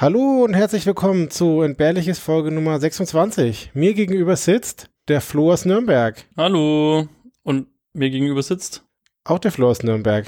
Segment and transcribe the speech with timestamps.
[0.00, 3.72] Hallo und herzlich willkommen zu Entbehrliches Folge Nummer 26.
[3.74, 6.24] Mir gegenüber sitzt der Flo aus Nürnberg.
[6.38, 7.06] Hallo.
[7.42, 8.82] Und mir gegenüber sitzt?
[9.24, 10.24] Auch der Flo aus Nürnberg.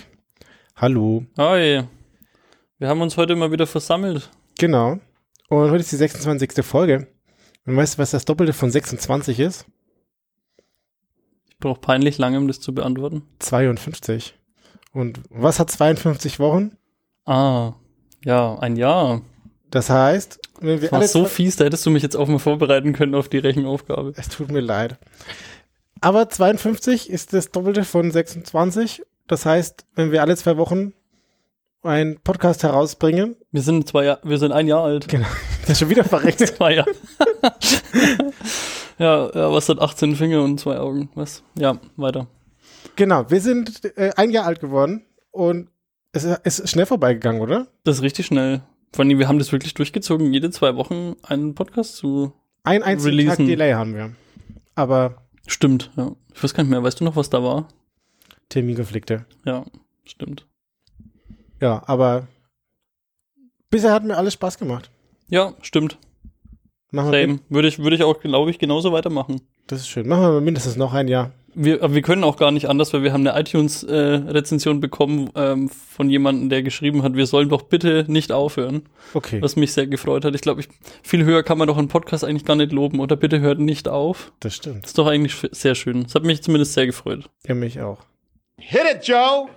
[0.77, 1.25] Hallo.
[1.39, 1.85] Hi.
[2.79, 4.29] Wir haben uns heute mal wieder versammelt.
[4.59, 4.99] Genau.
[5.49, 6.63] Und heute ist die 26.
[6.63, 7.09] Folge.
[7.65, 9.65] Und weißt du, was das Doppelte von 26 ist?
[11.49, 13.23] Ich brauche peinlich lange, um das zu beantworten.
[13.39, 14.39] 52.
[14.93, 16.77] Und was hat 52 Wochen?
[17.25, 17.73] Ah,
[18.23, 19.23] ja, ein Jahr.
[19.73, 22.39] Das heißt, wenn wir das war so fies, da hättest du mich jetzt auch mal
[22.39, 24.13] vorbereiten können auf die Rechenaufgabe.
[24.17, 24.99] Es tut mir leid.
[26.03, 29.03] Aber 52 ist das Doppelte von 26.
[29.27, 30.93] Das heißt, wenn wir alle zwei Wochen
[31.83, 33.35] einen Podcast herausbringen.
[33.51, 35.09] Wir sind zwei Jahr, wir sind ein Jahr alt.
[35.09, 35.27] Genau.
[35.63, 36.41] Das ist schon wieder verreckt.
[36.57, 36.91] zwei Jahre.
[38.99, 41.09] ja, ja, was hat 18 Finger und zwei Augen?
[41.15, 41.43] Was?
[41.55, 42.27] Ja, weiter.
[42.95, 45.71] Genau, wir sind äh, ein Jahr alt geworden und
[46.13, 47.69] es ist schnell vorbeigegangen, oder?
[47.85, 48.63] Das ist richtig schnell.
[48.93, 52.33] Vor allem, wir haben das wirklich durchgezogen, jede zwei Wochen einen Podcast zu
[52.65, 53.37] Ein einzigen releasen.
[53.39, 54.13] Tag Delay haben wir.
[54.75, 55.23] Aber.
[55.47, 56.13] Stimmt, ja.
[56.35, 56.83] Ich weiß gar nicht mehr.
[56.83, 57.69] Weißt du noch, was da war?
[58.49, 59.25] Terminkonflikte.
[59.45, 59.65] Ja,
[60.05, 60.47] stimmt.
[61.61, 62.29] Ja, aber
[63.71, 64.91] bisher hat mir alles Spaß gemacht.
[65.29, 65.99] Ja, stimmt.
[66.91, 67.41] Machen Same.
[67.49, 69.41] Würde ich, würde ich auch, glaube ich, genauso weitermachen.
[69.67, 70.07] Das ist schön.
[70.07, 71.33] Machen wir mindestens noch ein Jahr.
[71.55, 75.69] Wir, wir können auch gar nicht anders, weil wir haben eine iTunes-Rezension äh, bekommen ähm,
[75.69, 78.83] von jemandem, der geschrieben hat, wir sollen doch bitte nicht aufhören.
[79.15, 79.43] Okay.
[79.43, 80.35] Was mich sehr gefreut hat.
[80.35, 80.69] Ich glaube, ich,
[81.03, 83.01] viel höher kann man doch einen Podcast eigentlich gar nicht loben.
[83.01, 84.33] Oder bitte hört nicht auf.
[84.41, 84.85] Das stimmt.
[84.85, 86.05] Das ist doch eigentlich sehr schön.
[86.05, 87.29] Das hat mich zumindest sehr gefreut.
[87.47, 87.99] Ja, mich auch.
[88.59, 89.49] Hit it, Joe!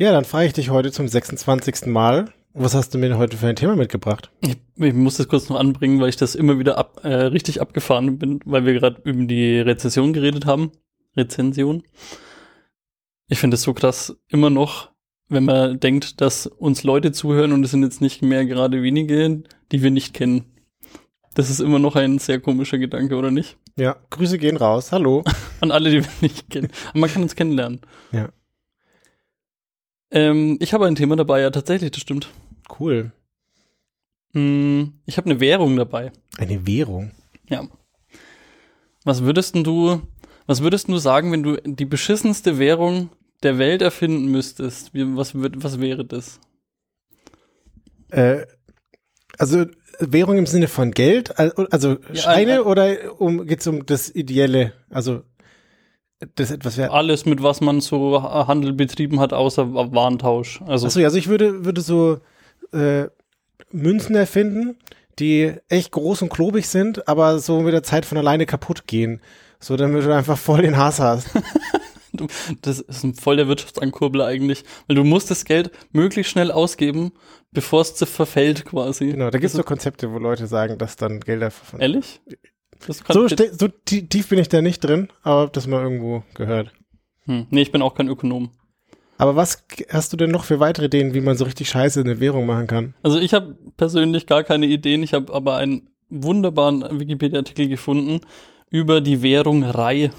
[0.00, 1.84] Ja, dann frage ich dich heute zum 26.
[1.84, 2.32] Mal.
[2.54, 4.30] Was hast du mir heute für ein Thema mitgebracht?
[4.40, 7.60] Ich, ich muss das kurz noch anbringen, weil ich das immer wieder ab, äh, richtig
[7.60, 10.72] abgefahren bin, weil wir gerade über die Rezession geredet haben.
[11.18, 11.82] Rezension.
[13.28, 14.90] Ich finde es so krass, immer noch,
[15.28, 19.42] wenn man denkt, dass uns Leute zuhören und es sind jetzt nicht mehr gerade wenige,
[19.70, 20.46] die wir nicht kennen.
[21.34, 23.58] Das ist immer noch ein sehr komischer Gedanke, oder nicht?
[23.76, 24.92] Ja, Grüße gehen raus.
[24.92, 25.24] Hallo.
[25.60, 26.70] An alle, die wir nicht kennen.
[26.88, 27.82] Aber man kann uns kennenlernen.
[28.12, 28.30] Ja.
[30.10, 32.28] Ähm, ich habe ein Thema dabei, ja, tatsächlich, das stimmt.
[32.78, 33.12] Cool.
[34.32, 36.12] Hm, ich habe eine Währung dabei.
[36.38, 37.12] Eine Währung?
[37.48, 37.68] Ja.
[39.04, 40.02] Was würdest du,
[40.46, 43.10] was würdest du sagen, wenn du die beschissenste Währung
[43.42, 44.94] der Welt erfinden müsstest?
[44.94, 46.40] Wie, was, würd, was wäre das?
[48.10, 48.46] Äh,
[49.38, 49.66] also
[50.00, 54.72] Währung im Sinne von Geld, also Scheine ja, oder um, geht es um das Ideelle?
[54.90, 55.22] Also
[56.34, 56.92] das etwas wert.
[56.92, 60.60] Alles, mit was man so Handel betrieben hat, außer Warentausch.
[60.66, 62.18] Also, Achso, also ich würde, würde so
[62.72, 63.06] äh,
[63.72, 64.76] Münzen erfinden,
[65.18, 69.20] die echt groß und klobig sind, aber so mit der Zeit von alleine kaputt gehen.
[69.58, 71.28] So, damit du einfach voll den Hass hast.
[72.62, 74.64] das ist voll der Wirtschaftsankurbel eigentlich.
[74.86, 77.12] Weil du musst das Geld möglichst schnell ausgeben,
[77.52, 79.08] bevor es verfällt quasi.
[79.08, 81.52] Genau, da gibt es so Konzepte, wo Leute sagen, dass dann Gelder.
[81.78, 82.20] Ehrlich?
[82.86, 86.72] So, so, tief bin ich da nicht drin, aber hab das mal irgendwo gehört.
[87.24, 87.46] Hm.
[87.50, 88.50] Nee, ich bin auch kein Ökonom.
[89.18, 92.20] Aber was hast du denn noch für weitere Ideen, wie man so richtig scheiße eine
[92.20, 92.94] Währung machen kann?
[93.02, 95.02] Also ich habe persönlich gar keine Ideen.
[95.02, 98.20] Ich habe aber einen wunderbaren Wikipedia-Artikel gefunden
[98.70, 100.10] über die Währung RAI.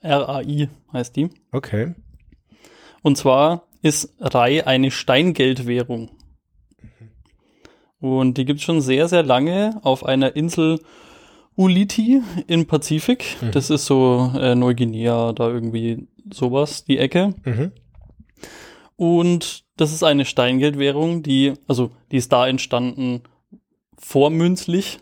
[0.00, 1.28] R-A-I heißt die.
[1.52, 1.94] Okay.
[3.02, 6.10] Und zwar ist RAI eine Steingeldwährung.
[8.00, 10.80] Und die gibt es schon sehr, sehr lange auf einer Insel
[11.58, 13.36] Uliti im Pazifik.
[13.40, 13.50] Mhm.
[13.50, 17.34] Das ist so äh, Neuguinea, da irgendwie sowas, die Ecke.
[17.44, 17.72] Mhm.
[18.94, 23.22] Und das ist eine Steingeldwährung, die, also die ist da entstanden
[23.98, 25.00] vormünzlich.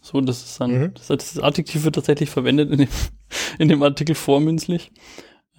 [0.00, 0.94] So, das ist dann, mhm.
[0.94, 2.88] das, das Adjektiv wird tatsächlich verwendet in dem,
[3.58, 4.92] in dem Artikel vormünzlich.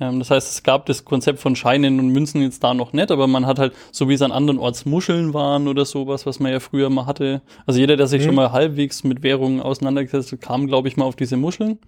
[0.02, 3.12] Ähm, das heißt, es gab das Konzept von Scheinen und Münzen jetzt da noch nicht,
[3.12, 6.40] aber man hat halt, so wie es an anderen Orts Muscheln waren oder sowas, was
[6.40, 7.44] man ja früher mal hatte.
[7.68, 8.26] Also jeder, der sich mhm.
[8.26, 11.80] schon mal halbwegs mit Währungen auseinandergesetzt hat, kam, glaube ich, mal auf diese Muscheln.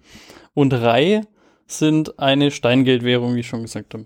[0.54, 1.22] Und Rai
[1.66, 4.04] sind eine Steingeldwährung, wie ich schon gesagt habe.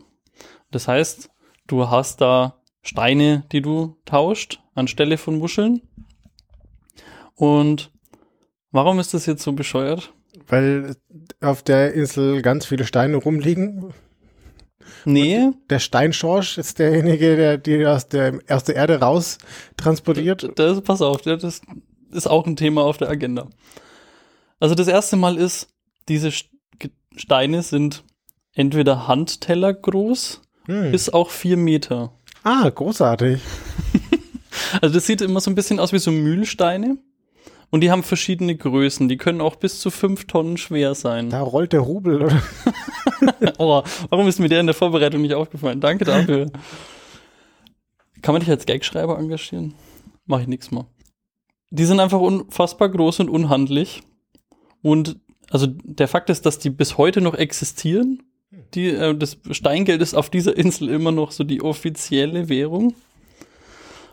[0.70, 1.30] Das heißt,
[1.66, 5.82] du hast da Steine, die du tauscht, anstelle von Muscheln.
[7.34, 7.92] Und
[8.70, 10.14] warum ist das jetzt so bescheuert?
[10.48, 10.96] Weil
[11.40, 13.92] auf der Insel ganz viele Steine rumliegen.
[15.04, 15.38] Nee.
[15.38, 19.38] Und der Steinschorsch ist derjenige, der die aus der, aus der Erde raus
[19.76, 20.50] transportiert.
[20.56, 21.60] Das, pass auf, das
[22.10, 23.48] ist auch ein Thema auf der Agenda.
[24.60, 25.68] Also das erste Mal ist,
[26.08, 26.30] diese
[27.16, 28.04] Steine sind
[28.54, 30.92] entweder Handteller groß hm.
[30.92, 32.12] bis auch vier Meter.
[32.42, 33.40] Ah, großartig.
[34.80, 36.98] also das sieht immer so ein bisschen aus wie so Mühlsteine.
[37.70, 39.08] Und die haben verschiedene Größen.
[39.08, 41.28] Die können auch bis zu fünf Tonnen schwer sein.
[41.30, 42.42] Da rollt der Rubel, oder?
[43.58, 45.80] oh, warum ist mir der in der Vorbereitung nicht aufgefallen?
[45.80, 46.50] Danke dafür.
[48.22, 49.74] Kann man dich als Gagschreiber engagieren?
[50.26, 50.86] Mach ich nichts mal.
[51.70, 54.02] Die sind einfach unfassbar groß und unhandlich.
[54.80, 55.18] Und
[55.50, 58.22] also der Fakt ist, dass die bis heute noch existieren.
[58.74, 62.94] Die, äh, das Steingeld ist auf dieser Insel immer noch so die offizielle Währung.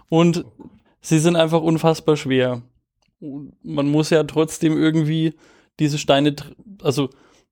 [0.10, 0.46] Und
[1.02, 2.62] sie sind einfach unfassbar schwer
[3.20, 5.34] man muss ja trotzdem irgendwie
[5.80, 6.36] diese Steine,
[6.82, 7.10] also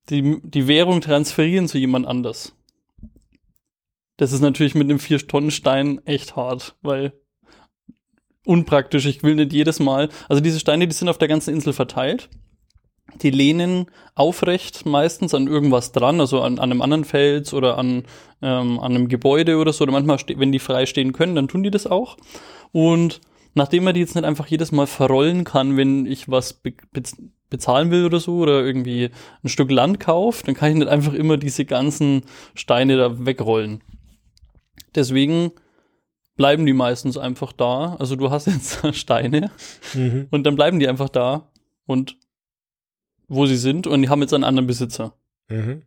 [0.09, 2.55] die, die Währung transferieren zu jemand anders.
[4.17, 7.13] Das ist natürlich mit einem 4-Tonnen-Stein echt hart, weil
[8.45, 9.05] unpraktisch.
[9.05, 10.09] Ich will nicht jedes Mal.
[10.29, 12.29] Also diese Steine, die sind auf der ganzen Insel verteilt.
[13.21, 18.03] Die lehnen aufrecht meistens an irgendwas dran, also an, an einem anderen Fels oder an,
[18.41, 19.83] ähm, an einem Gebäude oder so.
[19.83, 22.17] Oder manchmal, wenn die frei stehen können, dann tun die das auch.
[22.71, 23.21] Und
[23.53, 26.73] nachdem man die jetzt nicht einfach jedes Mal verrollen kann, wenn ich was be
[27.49, 29.11] bezahlen will oder so oder irgendwie
[29.43, 32.23] ein Stück Land kaufe, dann kann ich nicht einfach immer diese ganzen
[32.55, 33.83] Steine da wegrollen.
[34.95, 35.51] Deswegen
[36.35, 37.95] bleiben die meistens einfach da.
[37.99, 39.51] Also du hast jetzt Steine
[39.93, 40.27] mhm.
[40.31, 41.51] und dann bleiben die einfach da
[41.85, 42.17] und
[43.27, 45.13] wo sie sind und die haben jetzt einen anderen Besitzer.
[45.47, 45.83] Mhm.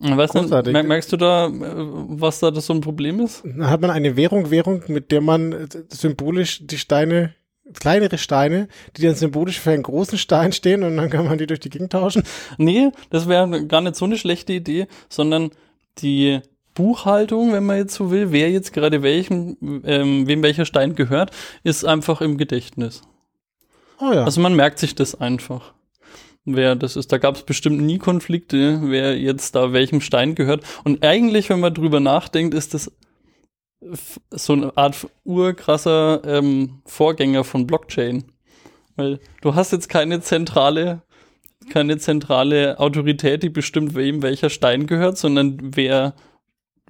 [0.00, 3.42] Weißt du, merkst du da, äh, was da das so ein Problem ist?
[3.60, 7.34] Hat man eine Währung, Währung, mit der man äh, symbolisch die Steine,
[7.74, 11.48] kleinere Steine, die dann symbolisch für einen großen Stein stehen und dann kann man die
[11.48, 12.22] durch die Gegend tauschen?
[12.58, 15.50] Nee, das wäre gar nicht so eine schlechte Idee, sondern
[15.98, 16.42] die
[16.74, 21.32] Buchhaltung, wenn man jetzt so will, wer jetzt gerade welchem, ähm, wem welcher Stein gehört,
[21.64, 23.02] ist einfach im Gedächtnis.
[24.00, 24.22] Oh ja.
[24.22, 25.74] Also man merkt sich das einfach
[26.56, 27.12] wer das ist.
[27.12, 30.64] Da gab es bestimmt nie Konflikte, wer jetzt da welchem Stein gehört.
[30.84, 32.90] Und eigentlich, wenn man drüber nachdenkt, ist das
[34.30, 38.24] so eine Art urkrasser ähm, Vorgänger von Blockchain.
[38.96, 41.02] Weil du hast jetzt keine zentrale,
[41.70, 46.14] keine zentrale Autorität, die bestimmt, wem welcher Stein gehört, sondern wer,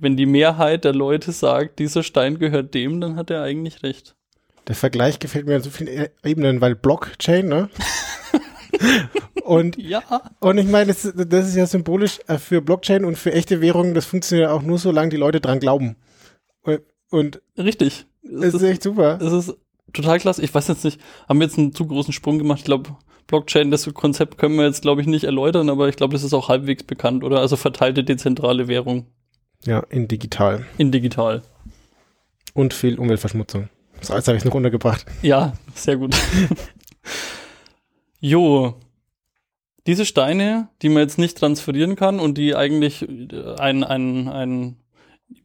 [0.00, 4.14] wenn die Mehrheit der Leute sagt, dieser Stein gehört dem, dann hat er eigentlich recht.
[4.66, 7.68] Der Vergleich gefällt mir an so vielen e- Ebenen, weil Blockchain, ne?
[9.48, 10.02] und, ja.
[10.40, 13.94] und ich meine, das, das, ist ja symbolisch äh, für Blockchain und für echte Währungen.
[13.94, 15.96] Das funktioniert auch nur, solange die Leute dran glauben.
[16.62, 18.04] Und, und Richtig.
[18.22, 19.16] Das, das ist echt super.
[19.16, 19.56] Das ist
[19.94, 20.42] total klasse.
[20.42, 22.58] Ich weiß jetzt nicht, haben wir jetzt einen zu großen Sprung gemacht?
[22.58, 22.96] Ich glaube,
[23.26, 26.34] Blockchain, das Konzept können wir jetzt, glaube ich, nicht erläutern, aber ich glaube, das ist
[26.34, 27.40] auch halbwegs bekannt, oder?
[27.40, 29.06] Also verteilte dezentrale Währung.
[29.64, 30.66] Ja, in digital.
[30.76, 31.42] In digital.
[32.52, 33.70] Und viel Umweltverschmutzung.
[33.98, 35.06] Das alles habe ich noch untergebracht.
[35.22, 36.14] Ja, sehr gut.
[38.20, 38.74] Jo,
[39.88, 44.76] diese Steine, die man jetzt nicht transferieren kann und die eigentlich äh, ein, ein, ein,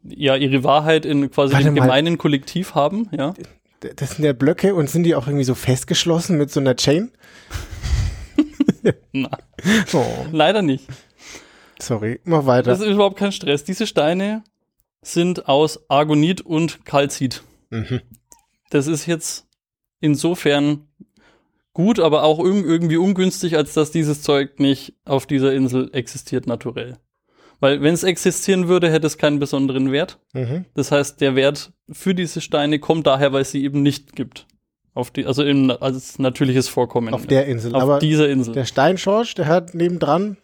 [0.03, 3.33] ja, ihre Wahrheit in quasi Warte dem gemeinen Kollektiv haben, ja.
[3.95, 7.11] Das sind ja Blöcke und sind die auch irgendwie so festgeschlossen mit so einer Chain?
[9.13, 9.31] Nein.
[9.93, 10.03] Oh.
[10.33, 10.87] Leider nicht.
[11.81, 12.69] Sorry, mach weiter.
[12.69, 13.63] Das ist überhaupt kein Stress.
[13.63, 14.43] Diese Steine
[15.01, 17.43] sind aus Argonit und Calcit.
[17.69, 18.01] Mhm.
[18.71, 19.47] Das ist jetzt
[20.01, 20.89] insofern
[21.73, 26.97] gut, aber auch irgendwie ungünstig, als dass dieses Zeug nicht auf dieser Insel existiert naturell.
[27.59, 30.19] Weil wenn es existieren würde, hätte es keinen besonderen Wert.
[30.33, 30.65] Mhm.
[30.73, 34.47] Das heißt, der Wert für diese Steine kommt daher, weil es sie eben nicht gibt.
[34.93, 37.13] Auf die, also in, als natürliches Vorkommen.
[37.13, 37.73] Auf der Insel.
[37.73, 38.53] Auf Aber dieser Insel.
[38.53, 40.37] Der Steinschorsch, der hat nebendran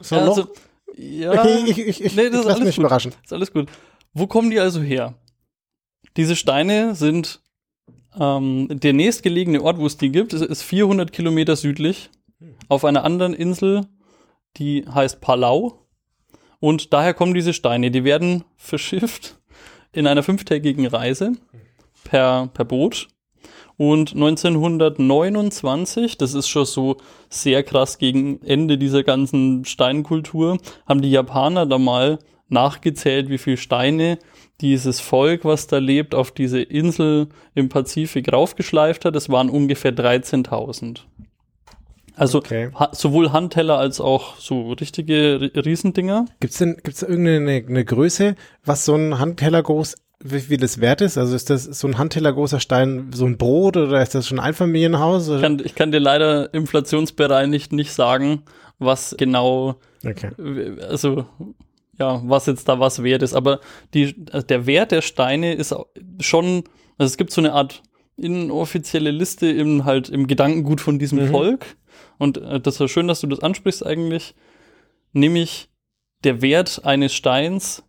[0.00, 0.36] so ja, noch.
[0.38, 0.48] Also,
[0.96, 2.84] ja, ich, ich, ich, nee, das ich lass mich gut.
[2.84, 3.12] überraschen.
[3.22, 3.68] ist alles gut.
[4.14, 5.14] Wo kommen die also her?
[6.16, 7.40] Diese Steine sind
[8.18, 12.10] ähm, der nächstgelegene Ort, wo es die gibt, ist, ist 400 Kilometer südlich
[12.68, 13.86] auf einer anderen Insel,
[14.56, 15.80] die heißt Palau.
[16.60, 17.90] Und daher kommen diese Steine.
[17.90, 19.40] Die werden verschifft
[19.92, 21.32] in einer fünftägigen Reise
[22.04, 23.08] per, per Boot.
[23.76, 26.96] Und 1929, das ist schon so
[27.28, 33.56] sehr krass gegen Ende dieser ganzen Steinkultur, haben die Japaner da mal nachgezählt, wie viele
[33.56, 34.20] Steine
[34.60, 39.16] dieses Volk, was da lebt, auf diese Insel im Pazifik raufgeschleift hat.
[39.16, 41.00] Es waren ungefähr 13.000.
[42.16, 42.70] Also okay.
[42.74, 46.26] ha sowohl Handteller als auch so richtige Riesendinger.
[46.38, 50.80] Gibt's denn gibt's da irgendeine eine Größe, was so ein Handteller groß wie, wie das
[50.80, 51.18] wert ist?
[51.18, 54.38] Also ist das so ein Handteller großer Stein so ein Brot oder ist das schon
[54.38, 55.28] ein Einfamilienhaus?
[55.28, 58.42] Ich kann, ich kann dir leider inflationsbereinigt nicht sagen,
[58.78, 60.30] was genau okay.
[60.88, 61.26] also
[61.98, 63.34] ja, was jetzt da was wert ist.
[63.34, 63.60] Aber
[63.92, 65.74] die, also der Wert der Steine ist
[66.20, 66.64] schon,
[66.98, 67.82] also es gibt so eine Art
[68.16, 71.30] inoffizielle Liste im halt im Gedankengut von diesem mhm.
[71.30, 71.76] Volk.
[72.18, 74.34] Und äh, das ist schön, dass du das ansprichst eigentlich.
[75.12, 75.68] Nämlich
[76.24, 77.82] der Wert eines Steins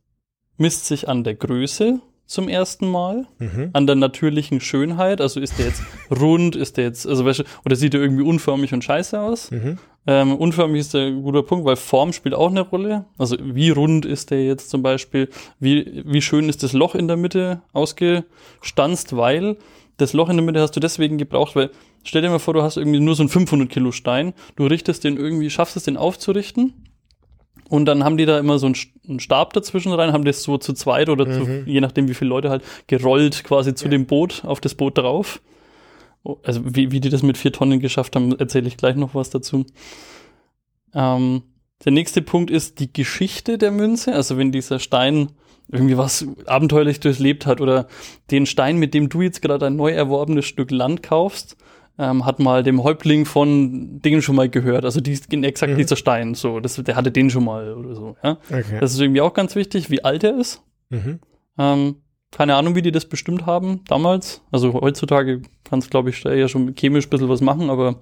[0.57, 3.69] misst sich an der Größe zum ersten Mal, mhm.
[3.73, 5.21] an der natürlichen Schönheit.
[5.21, 8.23] Also ist der jetzt rund, ist der jetzt, also weißt du, oder sieht er irgendwie
[8.23, 9.51] unförmig und scheiße aus?
[9.51, 9.77] Mhm.
[10.07, 13.05] Ähm, unförmig ist der ein guter Punkt, weil Form spielt auch eine Rolle.
[13.17, 15.29] Also wie rund ist der jetzt zum Beispiel?
[15.59, 19.15] Wie, wie schön ist das Loch in der Mitte ausgestanzt?
[19.15, 19.57] Weil
[19.97, 21.71] das Loch in der Mitte hast du deswegen gebraucht, weil
[22.03, 25.03] stell dir mal vor, du hast irgendwie nur so einen 500 Kilo Stein, du richtest
[25.03, 26.73] den irgendwie, schaffst es den aufzurichten
[27.69, 30.73] und dann haben die da immer so einen Stab dazwischen rein, haben das so zu
[30.73, 31.33] zweit oder mhm.
[31.33, 33.91] zu, je nachdem wie viele Leute halt, gerollt quasi zu ja.
[33.91, 35.41] dem Boot, auf das Boot drauf.
[36.25, 39.13] Oh, also wie, wie die das mit vier Tonnen geschafft haben, erzähle ich gleich noch
[39.13, 39.65] was dazu.
[40.93, 41.43] Ähm,
[41.83, 44.13] der nächste Punkt ist die Geschichte der Münze.
[44.13, 45.29] Also wenn dieser Stein
[45.71, 47.87] irgendwie was abenteuerlich durchlebt hat oder
[48.31, 51.57] den Stein, mit dem du jetzt gerade ein neu erworbenes Stück Land kaufst,
[51.99, 54.83] ähm, hat mal dem Häuptling von Dingen schon mal gehört.
[54.83, 55.77] Also die, exakt mhm.
[55.77, 58.15] dieser Stein, so, das, der hatte den schon mal oder so.
[58.23, 58.39] Ja?
[58.49, 58.79] Okay.
[58.79, 60.63] Das ist irgendwie auch ganz wichtig, wie alt er ist.
[60.89, 61.19] Mhm.
[61.59, 61.95] Ähm,
[62.35, 64.41] keine Ahnung, wie die das bestimmt haben damals.
[64.51, 68.01] Also heutzutage kann es, glaube ich, ja schon chemisch ein bisschen was machen, aber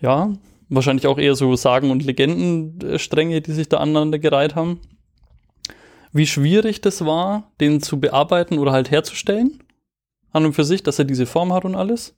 [0.00, 0.32] ja,
[0.68, 4.78] wahrscheinlich auch eher so Sagen- und Legendenstränge, die sich da aneinander gereiht haben.
[6.12, 9.60] Wie schwierig das war, den zu bearbeiten oder halt herzustellen.
[10.30, 12.15] An und für sich, dass er diese Form hat und alles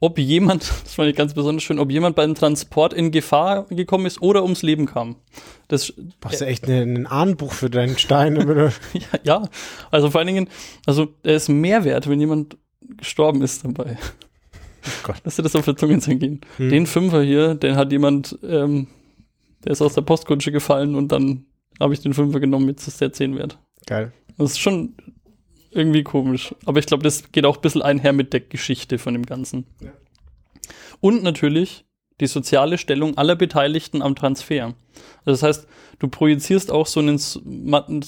[0.00, 4.06] ob jemand, das fand ich ganz besonders schön, ob jemand beim Transport in Gefahr gekommen
[4.06, 5.16] ist oder ums Leben kam.
[5.68, 8.36] Das brauchst du echt ein Ahnenbuch für deinen Stein.
[8.92, 9.48] ja, ja,
[9.90, 10.48] also vor allen Dingen,
[10.86, 12.56] also er ist mehr wert, wenn jemand
[12.96, 13.96] gestorben ist dabei.
[14.86, 15.16] Oh Gott.
[15.24, 16.42] Lass dir das auf der Zunge zergehen.
[16.58, 16.68] Hm.
[16.68, 18.88] Den Fünfer hier, den hat jemand, ähm,
[19.64, 21.46] der ist aus der Postkutsche gefallen und dann
[21.80, 23.58] habe ich den Fünfer genommen, jetzt ist der 10 wert.
[23.86, 24.12] Geil.
[24.36, 24.94] Das ist schon
[25.74, 26.54] irgendwie komisch.
[26.64, 29.66] Aber ich glaube, das geht auch ein bisschen einher mit der Geschichte von dem Ganzen.
[29.80, 29.92] Ja.
[31.00, 31.84] Und natürlich
[32.20, 34.74] die soziale Stellung aller Beteiligten am Transfer.
[35.24, 37.40] Also das heißt, du projizierst auch so einen, so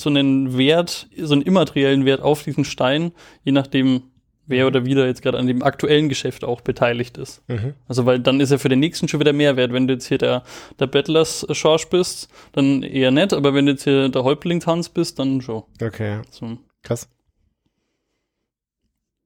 [0.07, 4.05] einen Wert, so einen immateriellen Wert auf diesen Stein, je nachdem,
[4.47, 7.43] wer oder wie da jetzt gerade an dem aktuellen Geschäft auch beteiligt ist.
[7.49, 7.75] Mhm.
[7.89, 9.73] Also weil dann ist er für den nächsten schon wieder mehr wert.
[9.73, 10.45] Wenn du jetzt hier der,
[10.79, 15.19] der Battlers Schorsch bist, dann eher nett, aber wenn du jetzt hier der Häuptlingshans bist,
[15.19, 15.65] dann schon.
[15.83, 16.21] Okay.
[16.31, 16.59] So.
[16.83, 17.09] Krass.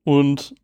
[0.04, 0.54] Und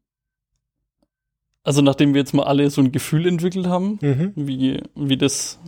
[1.62, 4.32] also nachdem wir jetzt mal alle so ein Gefühl entwickelt haben, mhm.
[4.36, 5.58] wie, wie das,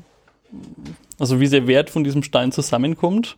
[1.19, 3.37] also wie der Wert von diesem Stein zusammenkommt,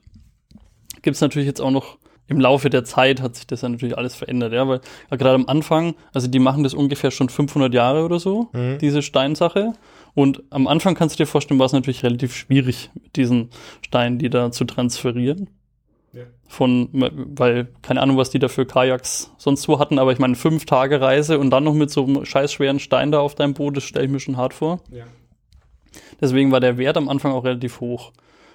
[1.01, 1.99] gibt es natürlich jetzt auch noch
[2.31, 5.35] im Laufe der Zeit hat sich das ja natürlich alles verändert, ja, weil ja, gerade
[5.35, 8.79] am Anfang, also die machen das ungefähr schon 500 Jahre oder so, mhm.
[8.79, 9.73] diese Steinsache.
[10.15, 13.51] Und am Anfang kannst du dir vorstellen, war es natürlich relativ schwierig, mit diesen
[13.83, 15.51] Steinen, die da zu transferieren.
[16.50, 20.35] Von, weil, keine Ahnung, was die da für Kajaks sonst wo hatten, aber ich meine,
[20.35, 23.76] fünf Tage Reise und dann noch mit so einem scheißschweren Stein da auf deinem Boot,
[23.76, 24.80] das stelle ich mir schon hart vor.
[24.90, 25.04] Ja.
[26.21, 28.11] Deswegen war der Wert am Anfang auch relativ hoch.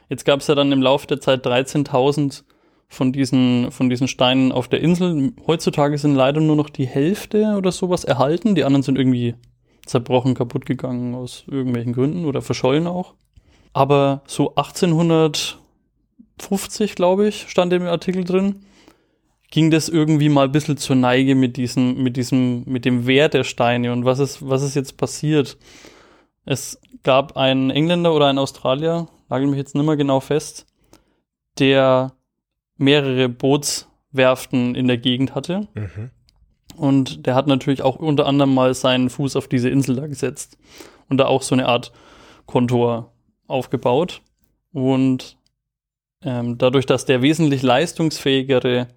[0.09, 2.43] Jetzt gab es ja dann im Laufe der Zeit 13.000
[2.89, 5.31] von diesen, von diesen Steinen auf der Insel.
[5.47, 8.55] Heutzutage sind leider nur noch die Hälfte oder sowas erhalten.
[8.55, 9.35] Die anderen sind irgendwie
[9.85, 13.13] zerbrochen, kaputt gegangen aus irgendwelchen Gründen oder verschollen auch.
[13.71, 15.59] Aber so 1800
[16.39, 18.65] 50, glaube ich, stand im Artikel drin,
[19.51, 23.33] ging das irgendwie mal ein bisschen zur Neige mit diesem, mit diesem, mit dem Wert
[23.33, 25.57] der Steine und was ist, was ist jetzt passiert?
[26.45, 30.65] Es gab einen Engländer oder einen Australier, nagel mich jetzt nicht mehr genau fest,
[31.57, 32.13] der
[32.77, 35.67] mehrere Bootswerften in der Gegend hatte.
[35.73, 36.11] Mhm.
[36.75, 40.57] Und der hat natürlich auch unter anderem mal seinen Fuß auf diese Insel da gesetzt
[41.07, 41.93] und da auch so eine Art
[42.45, 43.13] Kontor
[43.47, 44.21] aufgebaut.
[44.73, 45.37] Und
[46.25, 48.87] ähm, dadurch, dass der wesentlich leistungsfähigere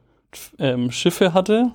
[0.59, 1.73] ähm, Schiffe hatte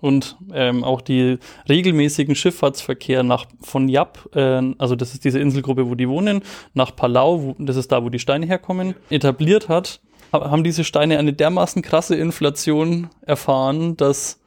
[0.00, 5.88] und ähm, auch die regelmäßigen Schifffahrtsverkehr nach von Yap, äh, also das ist diese Inselgruppe,
[5.88, 6.42] wo die wohnen,
[6.74, 10.00] nach Palau, wo, das ist da, wo die Steine herkommen, etabliert hat,
[10.32, 14.40] haben diese Steine eine dermaßen krasse Inflation erfahren, dass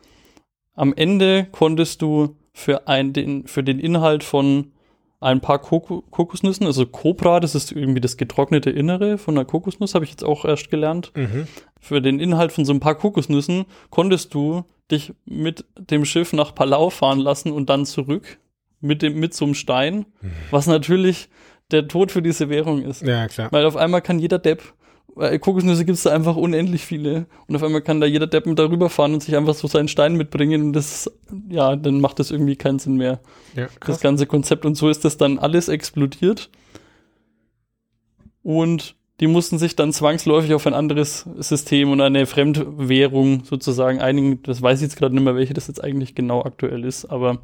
[0.75, 4.72] am Ende konntest du für, ein, den, für den Inhalt von
[5.19, 9.95] ein paar Koko Kokosnüssen, also Copra, das ist irgendwie das getrocknete Innere von einer Kokosnuss,
[9.95, 11.11] habe ich jetzt auch erst gelernt.
[11.15, 11.47] Mhm.
[11.79, 16.55] Für den Inhalt von so ein paar Kokosnüssen konntest du dich mit dem Schiff nach
[16.55, 18.39] Palau fahren lassen und dann zurück
[18.81, 20.31] mit dem mit so einem Stein, mhm.
[20.51, 21.29] was natürlich
[21.71, 23.01] der Tod für diese Währung ist.
[23.01, 23.51] Ja, klar.
[23.51, 24.73] Weil auf einmal kann jeder Depp
[25.16, 27.25] Kokosnüsse gibt es da einfach unendlich viele.
[27.48, 30.16] Und auf einmal kann da jeder Deppen darüber fahren und sich einfach so seinen Stein
[30.16, 30.62] mitbringen.
[30.62, 31.12] Und das,
[31.50, 33.20] ja, dann macht das irgendwie keinen Sinn mehr.
[33.56, 34.66] Ja, das ganze Konzept.
[34.66, 36.50] Und so ist das dann alles explodiert.
[38.44, 44.42] Und die mussten sich dann zwangsläufig auf ein anderes System und eine Fremdwährung sozusagen einigen.
[44.44, 47.39] Das weiß ich jetzt gerade nicht mehr, welche das jetzt eigentlich genau aktuell ist, aber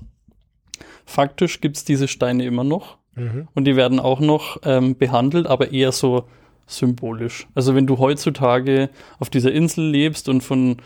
[1.06, 2.98] faktisch gibt es diese Steine immer noch.
[3.16, 3.48] Mhm.
[3.54, 6.26] Und die werden auch noch ähm, behandelt, aber eher so
[6.68, 7.48] symbolisch.
[7.56, 10.78] Also wenn du heutzutage auf dieser Insel lebst und von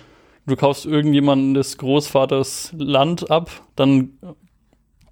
[0.46, 4.12] du kaufst irgendjemanden des Großvaters Land ab, dann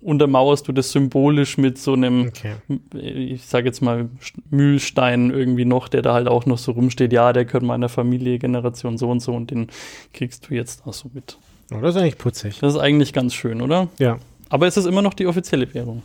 [0.01, 2.55] untermauerst du das symbolisch mit so einem, okay.
[2.93, 4.09] ich sage jetzt mal,
[4.49, 8.39] Mühlstein irgendwie noch, der da halt auch noch so rumsteht, ja, der gehört meiner Familie,
[8.39, 9.67] Generation so und so und den
[10.13, 11.37] kriegst du jetzt auch so mit.
[11.71, 12.59] Oh, das ist eigentlich putzig.
[12.59, 13.89] Das ist eigentlich ganz schön, oder?
[13.99, 14.17] Ja.
[14.49, 16.03] Aber es ist immer noch die offizielle Währung.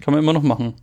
[0.00, 0.74] Kann man immer noch machen.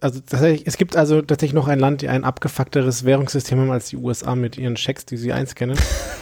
[0.00, 0.20] Also
[0.64, 4.34] es gibt also tatsächlich noch ein Land, die ein abgefuckteres Währungssystem haben als die USA
[4.34, 5.78] mit ihren Schecks, die sie einscannen.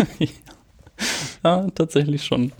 [1.45, 2.53] ja, tatsächlich schon.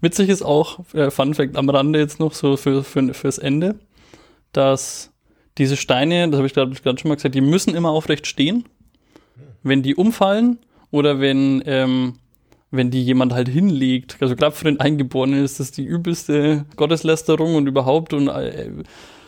[0.00, 3.76] Witzig ist auch, äh, Fun Fact am Rande jetzt noch so für, für, fürs Ende,
[4.52, 5.12] dass
[5.58, 8.64] diese Steine, das habe ich gerade schon mal gesagt, die müssen immer aufrecht stehen.
[9.62, 10.58] Wenn die umfallen
[10.90, 12.14] oder wenn, ähm,
[12.70, 17.54] wenn die jemand halt hinlegt, also gerade für den Eingeborenen ist das die übelste Gotteslästerung
[17.54, 18.70] und überhaupt und äh,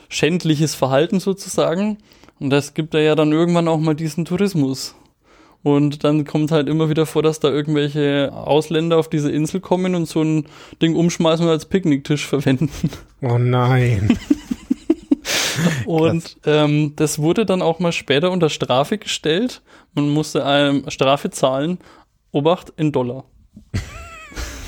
[0.09, 1.99] schändliches Verhalten sozusagen.
[2.41, 4.95] Und das gibt ja dann irgendwann auch mal diesen Tourismus.
[5.63, 9.95] Und dann kommt halt immer wieder vor, dass da irgendwelche Ausländer auf diese Insel kommen
[9.95, 10.47] und so ein
[10.81, 12.91] Ding umschmeißen und als Picknicktisch verwenden.
[13.21, 14.17] Oh nein.
[15.85, 19.63] und ähm, das wurde dann auch mal später unter Strafe gestellt.
[19.95, 21.79] Man musste eine Strafe zahlen,
[22.31, 23.25] Obacht in Dollar.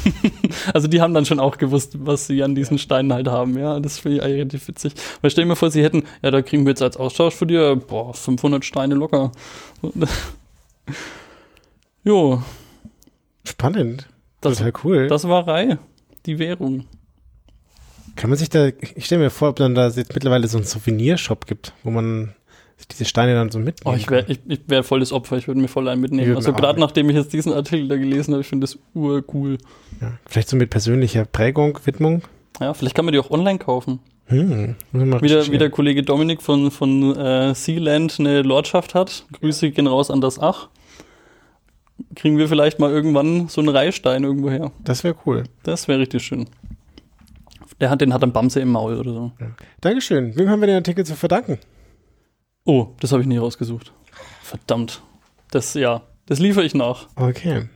[0.74, 3.80] also die haben dann schon auch gewusst, was sie an diesen Steinen halt haben, ja.
[3.80, 4.94] Das finde ich eigentlich witzig.
[5.20, 7.46] Weil stell dir mal vor, sie hätten, ja, da kriegen wir jetzt als Austausch für
[7.46, 9.32] dir, boah, 500 Steine locker.
[12.04, 12.42] jo.
[13.44, 14.08] Spannend.
[14.40, 15.08] Das, Total cool.
[15.08, 15.78] Das war Rai,
[16.26, 16.86] die Währung.
[18.16, 20.64] Kann man sich da, ich stelle mir vor, ob dann da jetzt mittlerweile so ein
[20.64, 22.34] Souvenirshop gibt, wo man
[22.88, 25.46] diese Steine dann so mitnehmen Oh, ich wäre ich, ich wär voll das Opfer, ich
[25.48, 26.36] würde mir voll einen mitnehmen.
[26.36, 29.58] Also gerade nachdem ich jetzt diesen Artikel da gelesen habe, ich finde das urcool.
[30.00, 32.22] Ja, vielleicht so mit persönlicher Prägung, Widmung.
[32.60, 34.00] Ja, vielleicht kann man die auch online kaufen.
[34.26, 39.26] Hm, wie, der, wie der Kollege Dominik von, von äh, Sealand eine Lordschaft hat.
[39.32, 40.68] Grüße gehen raus an das Ach.
[42.14, 44.70] Kriegen wir vielleicht mal irgendwann so einen Reihstein irgendwo her.
[44.84, 45.44] Das wäre cool.
[45.64, 46.46] Das wäre richtig schön.
[47.80, 49.32] Der hat, den hat ein Bamse im Maul oder so.
[49.40, 49.46] Ja.
[49.80, 50.36] Dankeschön.
[50.36, 51.58] Wem haben wir den Artikel zu verdanken?
[52.70, 53.92] Oh, das habe ich nie rausgesucht.
[54.44, 55.02] Verdammt.
[55.50, 57.08] Das, ja, das liefere ich nach.
[57.16, 57.68] Okay.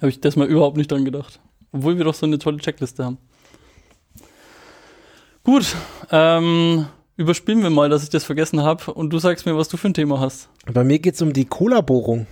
[0.00, 1.38] Habe ich das mal überhaupt nicht dran gedacht.
[1.70, 3.18] Obwohl wir doch so eine tolle Checkliste haben.
[5.44, 5.76] Gut,
[6.10, 9.76] ähm, überspielen wir mal, dass ich das vergessen habe und du sagst mir, was du
[9.76, 10.48] für ein Thema hast.
[10.66, 12.26] Bei mir geht es um die Cola-Bohrung.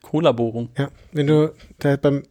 [0.00, 0.70] Cola-Bohrung?
[0.78, 2.22] Ja, wenn du da beim,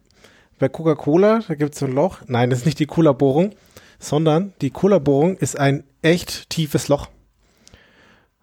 [0.58, 2.22] bei Coca-Cola, da gibt es so ein Loch.
[2.26, 3.54] Nein, das ist nicht die Cola-Bohrung,
[3.98, 7.08] sondern die Cola-Bohrung ist ein echt tiefes Loch.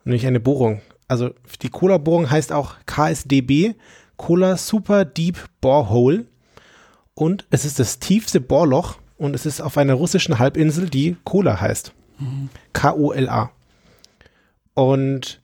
[0.04, 0.82] Nämlich eine Bohrung.
[1.08, 3.76] Also die Cola-Bohrung heißt auch KSDB,
[4.18, 6.26] Cola Super Deep Borehole.
[7.16, 11.62] Und es ist das tiefste Bohrloch und es ist auf einer russischen Halbinsel, die Kola
[11.62, 11.94] heißt.
[12.20, 12.50] Mhm.
[12.74, 13.52] K-O-L-A.
[14.74, 15.42] Und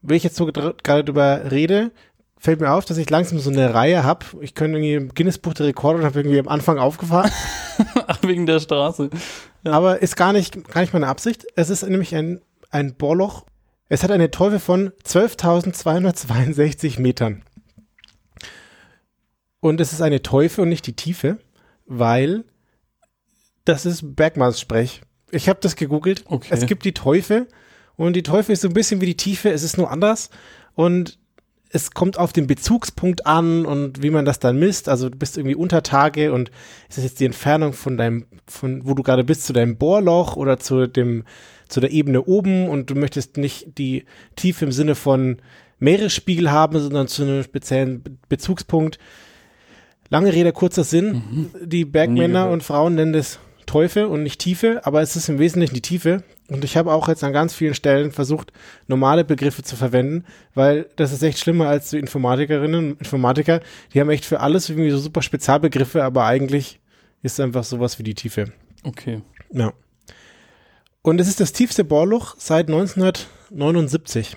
[0.00, 1.92] wenn ich jetzt so gerade drüber rede,
[2.38, 4.26] fällt mir auf, dass ich langsam so eine Reihe habe.
[4.40, 7.30] Ich könnte irgendwie im Guinness-Buch der Rekorde und habe irgendwie am Anfang aufgefahren.
[8.06, 9.10] Ach, wegen der Straße.
[9.64, 9.72] Ja.
[9.72, 11.46] Aber ist gar nicht, gar nicht meine Absicht.
[11.56, 12.40] Es ist nämlich ein,
[12.70, 13.44] ein Bohrloch.
[13.88, 17.42] Es hat eine Teufel von 12.262 Metern.
[19.60, 21.38] Und es ist eine Teufel und nicht die Tiefe,
[21.86, 22.44] weil
[23.64, 25.02] das ist Bergmanns-Sprech.
[25.30, 26.24] Ich habe das gegoogelt.
[26.26, 26.48] Okay.
[26.50, 27.48] Es gibt die Teufel
[27.96, 30.30] und die Teufel ist so ein bisschen wie die Tiefe, es ist nur anders
[30.74, 31.18] und
[31.74, 34.88] es kommt auf den Bezugspunkt an und wie man das dann misst.
[34.88, 36.50] Also du bist irgendwie unter Tage und
[36.88, 40.36] ist das jetzt die Entfernung von deinem, von wo du gerade bist, zu deinem Bohrloch
[40.36, 41.24] oder zu dem,
[41.68, 44.04] zu der Ebene oben und du möchtest nicht die
[44.36, 45.38] Tiefe im Sinne von
[45.80, 49.00] Meeresspiegel haben, sondern zu einem speziellen Bezugspunkt.
[50.10, 51.12] Lange Rede, kurzer Sinn.
[51.12, 51.50] Mhm.
[51.68, 55.74] Die Bergmänner und Frauen nennen das Teufel und nicht Tiefe, aber es ist im Wesentlichen
[55.74, 56.22] die Tiefe.
[56.48, 58.52] Und ich habe auch jetzt an ganz vielen Stellen versucht,
[58.86, 60.24] normale Begriffe zu verwenden,
[60.54, 63.60] weil das ist echt schlimmer als die Informatikerinnen und Informatiker.
[63.92, 66.80] Die haben echt für alles irgendwie so super Spezialbegriffe, aber eigentlich
[67.22, 68.52] ist es einfach sowas wie die Tiefe.
[68.84, 69.22] Okay.
[69.52, 69.72] Ja.
[71.02, 74.36] Und es ist das tiefste Bohrloch seit 1979.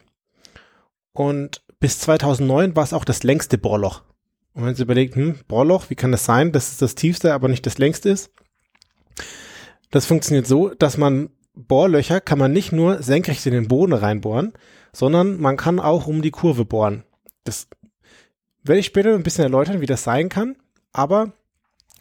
[1.13, 4.03] Und bis 2009 war es auch das längste Bohrloch.
[4.53, 7.47] Und wenn Sie überlegt, hm, Bohrloch, wie kann das sein, dass es das tiefste, aber
[7.47, 8.31] nicht das längste ist?
[9.91, 14.53] Das funktioniert so, dass man Bohrlöcher kann man nicht nur senkrecht in den Boden reinbohren,
[14.93, 17.03] sondern man kann auch um die Kurve bohren.
[17.43, 17.67] Das
[18.63, 20.55] werde ich später ein bisschen erläutern, wie das sein kann,
[20.91, 21.33] aber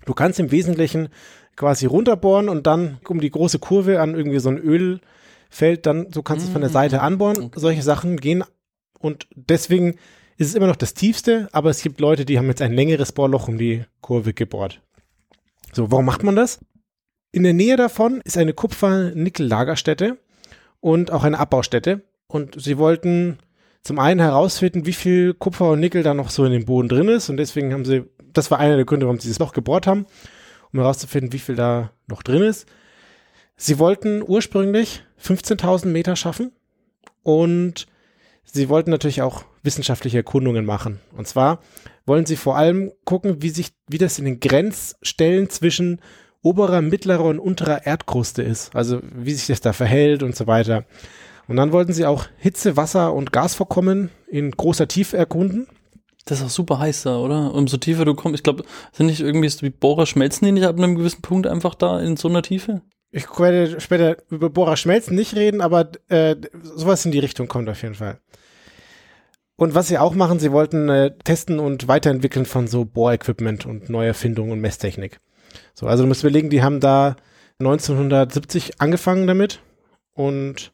[0.05, 1.09] du kannst im Wesentlichen
[1.57, 6.23] quasi runterbohren und dann um die große Kurve an irgendwie so ein Ölfeld, dann so
[6.23, 7.45] kannst du es von der Seite anbohren.
[7.45, 7.61] Okay.
[7.61, 8.45] Solche Sachen gehen
[8.99, 9.97] und deswegen
[10.37, 13.13] ist es immer noch das tiefste, aber es gibt Leute, die haben jetzt ein längeres
[13.13, 14.83] Bohrloch um die Kurve gebohrt.
[15.73, 16.61] So, warum macht man das?
[17.37, 20.17] In der Nähe davon ist eine Kupfer-Nickel-Lagerstätte
[20.81, 22.01] und auch eine Abbaustätte.
[22.29, 23.37] Und sie wollten
[23.83, 27.09] zum einen herausfinden, wie viel Kupfer und Nickel da noch so in dem Boden drin
[27.09, 27.29] ist.
[27.29, 30.07] Und deswegen haben sie, das war einer der Gründe, warum sie das Loch gebohrt haben,
[30.73, 32.67] um herauszufinden, wie viel da noch drin ist.
[33.59, 36.53] Sie wollten ursprünglich 15.000 Meter schaffen
[37.23, 37.87] und
[38.45, 41.01] sie wollten natürlich auch wissenschaftliche Erkundungen machen.
[41.15, 41.61] Und zwar
[42.07, 46.01] wollen sie vor allem gucken, wie sich, wie das in den Grenzstellen zwischen
[46.47, 48.75] oberer, mittlerer und unterer Erdkruste ist.
[48.75, 50.85] Also wie sich das da verhält und so weiter.
[51.49, 55.67] Und dann wollten sie auch Hitze, Wasser und Gasvorkommen in großer Tiefe erkunden.
[56.25, 57.53] Das ist auch super heiß da, oder?
[57.53, 60.67] Umso tiefer du kommst, ich glaube, sind nicht irgendwie so wie Bohrer schmelzen die nicht
[60.67, 62.83] ab einem gewissen Punkt einfach da in so einer Tiefe?
[63.11, 67.69] Ich werde später über Bohrer schmelzen nicht reden, aber äh, sowas in die Richtung kommt
[67.69, 68.21] auf jeden Fall.
[69.57, 73.89] Und was sie auch machen, sie wollten äh, testen und weiterentwickeln von so Bohrequipment und
[73.89, 75.21] Neuerfindungen und Messtechnik.
[75.75, 77.17] So, also du musst überlegen, die haben da
[77.59, 79.61] 1970 angefangen damit
[80.13, 80.73] und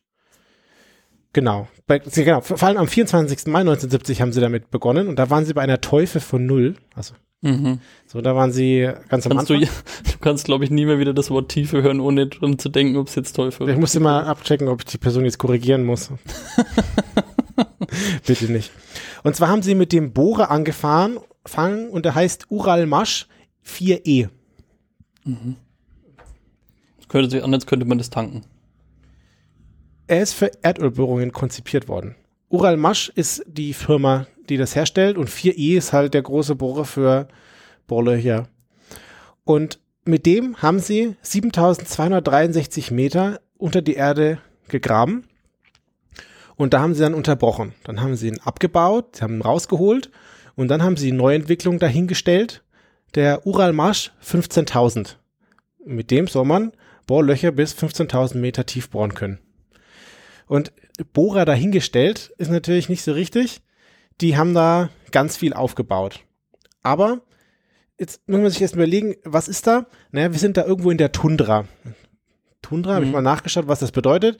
[1.32, 3.46] genau, bei, genau, vor allem am 24.
[3.46, 6.76] Mai 1970 haben sie damit begonnen und da waren sie bei einer Teufel von null,
[6.94, 7.80] also Mhm.
[8.06, 9.60] So, da waren sie ganz am kannst Anfang.
[9.60, 9.66] Du,
[10.12, 12.96] du kannst, glaube ich, nie mehr wieder das Wort Tiefe hören, ohne dran zu denken,
[12.96, 13.74] ob es jetzt Teufel ist.
[13.74, 16.10] Ich muss immer abchecken, ob ich die Person jetzt korrigieren muss.
[18.26, 18.70] Bitte nicht.
[19.24, 23.26] Und zwar haben sie mit dem Bohrer angefahren fangen, und der heißt Ural Masch
[23.66, 24.28] 4E.
[25.24, 25.56] Mhm.
[27.08, 28.42] Könnte sich anders könnte man das tanken.
[30.06, 32.16] Er ist für Erdölbohrungen konzipiert worden.
[32.48, 36.84] Ural Masch ist die Firma, die das herstellt und 4E ist halt der große Bohrer
[36.84, 37.28] für
[37.86, 38.48] Bohrlöcher.
[39.44, 45.24] Und mit dem haben sie 7263 Meter unter die Erde gegraben
[46.56, 47.74] und da haben sie dann unterbrochen.
[47.84, 50.10] Dann haben sie ihn abgebaut, sie haben ihn rausgeholt
[50.54, 52.62] und dann haben sie die Neuentwicklung dahingestellt,
[53.14, 55.16] der Uralmarsch 15.000.
[55.84, 56.72] Mit dem soll man
[57.06, 59.38] Bohrlöcher bis 15.000 Meter tief bohren können.
[60.46, 60.72] Und
[61.12, 63.60] Bohrer dahingestellt ist natürlich nicht so richtig.
[64.20, 66.20] Die haben da ganz viel aufgebaut.
[66.82, 67.22] Aber
[67.98, 69.86] jetzt muss man sich erst überlegen, was ist da?
[70.10, 71.66] Naja, wir sind da irgendwo in der Tundra.
[72.60, 72.94] Tundra, mhm.
[72.96, 74.38] habe ich mal nachgeschaut, was das bedeutet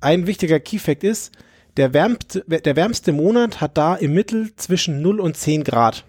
[0.00, 1.32] ein wichtiger Keyfact ist,
[1.76, 6.04] der wärmste, der wärmste Monat hat da im Mittel zwischen 0 und 10 Grad.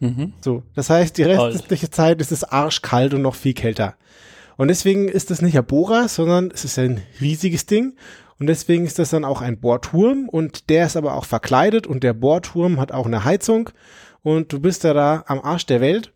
[0.00, 0.32] Mhm.
[0.40, 3.96] So, das heißt, die restliche Zeit ist es arschkalt und noch viel kälter.
[4.56, 7.96] Und deswegen ist das nicht ein Bohrer, sondern es ist ein riesiges Ding.
[8.40, 12.04] Und deswegen ist das dann auch ein Bohrturm und der ist aber auch verkleidet und
[12.04, 13.70] der Bohrturm hat auch eine Heizung
[14.22, 16.12] und du bist da da am Arsch der Welt.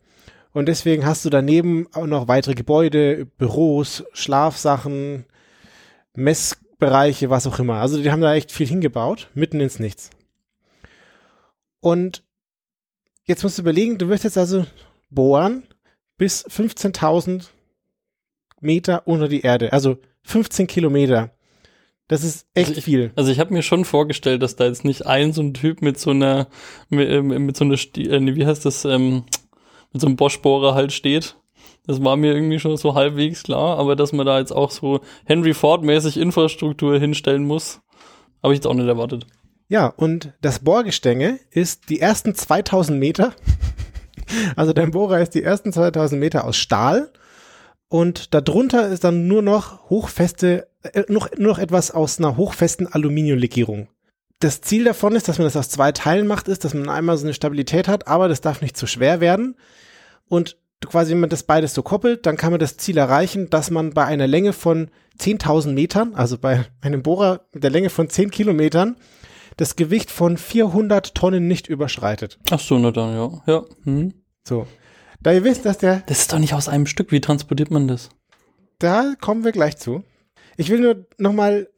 [0.52, 5.24] Und deswegen hast du daneben auch noch weitere Gebäude, Büros, Schlafsachen,
[6.14, 7.76] Mess Bereiche, was auch immer.
[7.76, 10.10] Also die haben da echt viel hingebaut, mitten ins Nichts.
[11.80, 12.24] Und
[13.32, 14.64] jetzt musst du überlegen, du wirst jetzt also
[15.10, 15.64] bohren
[16.16, 17.46] bis 15.000
[18.60, 21.30] Meter unter die Erde, also 15 Kilometer.
[22.08, 23.12] Das ist echt also ich, viel.
[23.16, 25.98] Also ich habe mir schon vorgestellt, dass da jetzt nicht ein so ein Typ mit
[25.98, 26.48] so einer
[26.88, 29.24] mit, äh, mit so einer äh, wie heißt das ähm,
[29.92, 31.36] mit so einem Bosch-Bohrer halt steht
[31.86, 35.00] das war mir irgendwie schon so halbwegs klar, aber dass man da jetzt auch so
[35.24, 37.80] Henry Ford-mäßig Infrastruktur hinstellen muss,
[38.42, 39.26] habe ich jetzt auch nicht erwartet.
[39.72, 43.32] Ja, und das Bohrgestänge ist die ersten 2000 Meter,
[44.54, 47.10] also dein Bohrer ist die ersten 2000 Meter aus Stahl
[47.88, 52.86] und darunter ist dann nur noch hochfeste, äh, noch, nur noch etwas aus einer hochfesten
[52.86, 53.88] Aluminiumlegierung.
[54.40, 57.16] Das Ziel davon ist, dass man das aus zwei Teilen macht, ist, dass man einmal
[57.16, 59.56] so eine Stabilität hat, aber das darf nicht zu schwer werden.
[60.28, 63.70] Und quasi, wenn man das beides so koppelt, dann kann man das Ziel erreichen, dass
[63.70, 68.10] man bei einer Länge von 10.000 Metern, also bei einem Bohrer mit der Länge von
[68.10, 68.96] 10 Kilometern,
[69.56, 72.38] das Gewicht von 400 Tonnen nicht überschreitet.
[72.50, 73.42] Ach so, na dann, ja.
[73.46, 73.64] Ja.
[73.84, 74.14] Hm.
[74.44, 74.66] So.
[75.20, 76.02] Da ihr wisst, dass der.
[76.06, 77.12] Das ist doch nicht aus einem Stück.
[77.12, 78.10] Wie transportiert man das?
[78.78, 80.02] Da kommen wir gleich zu.
[80.56, 81.68] Ich will nur nochmal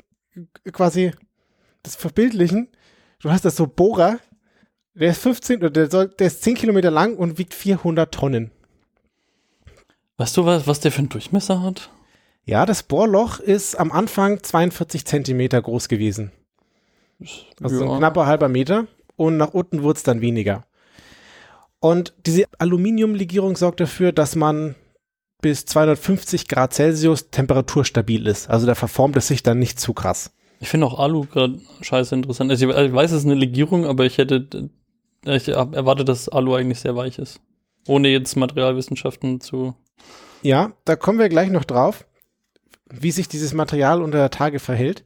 [0.72, 1.12] quasi
[1.82, 2.68] das verbildlichen.
[3.20, 4.18] Du hast das so Bohrer,
[4.94, 8.50] der ist 15 oder der, soll, der ist 10 Kilometer lang und wiegt 400 Tonnen.
[10.16, 11.90] Weißt du, was, was der für einen Durchmesser hat?
[12.44, 16.30] Ja, das Bohrloch ist am Anfang 42 Zentimeter groß gewesen.
[17.60, 17.90] Also ja.
[17.90, 20.66] ein knapper halber Meter und nach unten wurde es dann weniger.
[21.80, 24.74] Und diese Aluminiumlegierung sorgt dafür, dass man
[25.42, 28.48] bis 250 Grad Celsius temperaturstabil ist.
[28.48, 30.32] Also da verformt es sich dann nicht zu krass.
[30.60, 32.50] Ich finde auch Alu gerade scheiße interessant.
[32.50, 34.70] Also ich, weiß, es ist eine Legierung, aber ich hätte
[35.26, 37.40] ich erwartet, dass Alu eigentlich sehr weich ist.
[37.86, 39.74] Ohne jetzt Materialwissenschaften zu
[40.44, 42.06] ja, da kommen wir gleich noch drauf,
[42.90, 45.02] wie sich dieses Material unter der Tage verhält.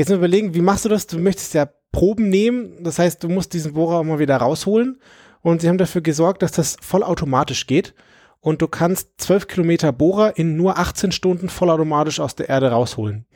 [0.00, 1.06] Jetzt mal überlegen, wie machst du das?
[1.06, 4.98] Du möchtest ja Proben nehmen, das heißt, du musst diesen Bohrer mal wieder rausholen
[5.42, 7.92] und sie haben dafür gesorgt, dass das vollautomatisch geht
[8.40, 13.26] und du kannst 12 Kilometer Bohrer in nur 18 Stunden vollautomatisch aus der Erde rausholen.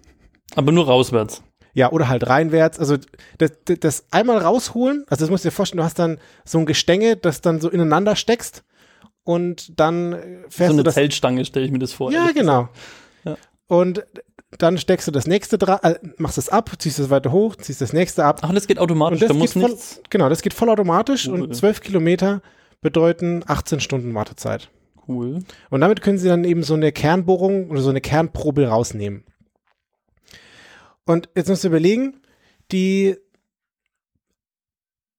[0.57, 1.43] Aber nur rauswärts.
[1.75, 2.79] Ja, oder halt reinwärts.
[2.79, 2.97] Also
[3.37, 6.57] das, das, das einmal rausholen, also das musst du dir vorstellen, du hast dann so
[6.61, 8.65] ein Gestänge, das dann so ineinander steckst
[9.23, 10.13] und dann
[10.49, 10.95] fährst so eine du das.
[10.95, 12.11] Zeltstange stelle ich mir das vor.
[12.11, 12.71] Ja, genau.
[13.25, 13.37] Ja.
[13.67, 14.03] Und
[14.59, 17.81] dann steckst du das nächste dran, äh, machst es ab, ziehst es weiter hoch, ziehst
[17.81, 18.41] das nächste ab.
[18.43, 20.01] Ach, und das geht automatisch, das da muss voll, nichts.
[20.11, 21.43] Genau, das geht vollautomatisch cool.
[21.43, 22.43] und 12 Kilometer
[22.81, 24.71] bedeuten 18 Stunden Wartezeit.
[25.09, 25.41] Cool.
[25.71, 29.25] Und damit können sie dann eben so eine Kernbohrung oder so eine Kernprobe rausnehmen.
[31.05, 32.21] Und jetzt musst du überlegen,
[32.73, 33.17] die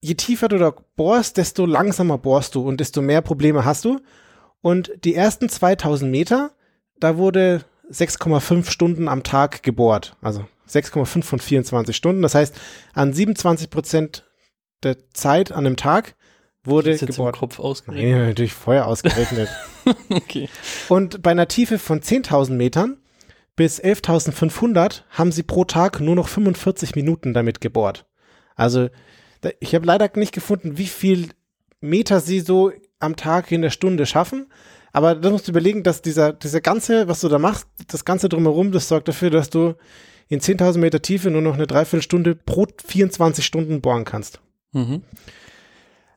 [0.01, 3.99] je tiefer du da bohrst, desto langsamer bohrst du und desto mehr Probleme hast du.
[4.61, 6.51] Und die ersten 2000 Meter,
[6.99, 10.15] da wurde 6,5 Stunden am Tag gebohrt.
[10.21, 12.21] Also 6,5 von 24 Stunden.
[12.21, 12.55] Das heißt,
[12.93, 14.25] an 27 Prozent
[14.83, 16.15] der Zeit an einem Tag
[16.63, 17.35] wurde jetzt gebohrt.
[17.35, 18.05] Im Kopf ausgerechnet.
[18.05, 19.49] Nee, natürlich vorher ausgerechnet.
[20.09, 20.49] okay.
[20.89, 22.97] Und bei einer Tiefe von 10.000 Metern
[23.55, 28.05] bis 11.500 haben sie pro Tag nur noch 45 Minuten damit gebohrt.
[28.55, 28.89] Also
[29.59, 31.29] ich habe leider nicht gefunden, wie viel
[31.79, 34.47] Meter sie so am Tag in der Stunde schaffen.
[34.95, 38.29] Aber da musst du überlegen, dass dieser, dieser ganze, was du da machst, das ganze
[38.29, 39.73] drumherum, das sorgt dafür, dass du
[40.29, 44.39] in 10.000 Meter Tiefe nur noch eine Dreiviertelstunde pro 24 Stunden bohren kannst.
[44.71, 45.01] Mhm.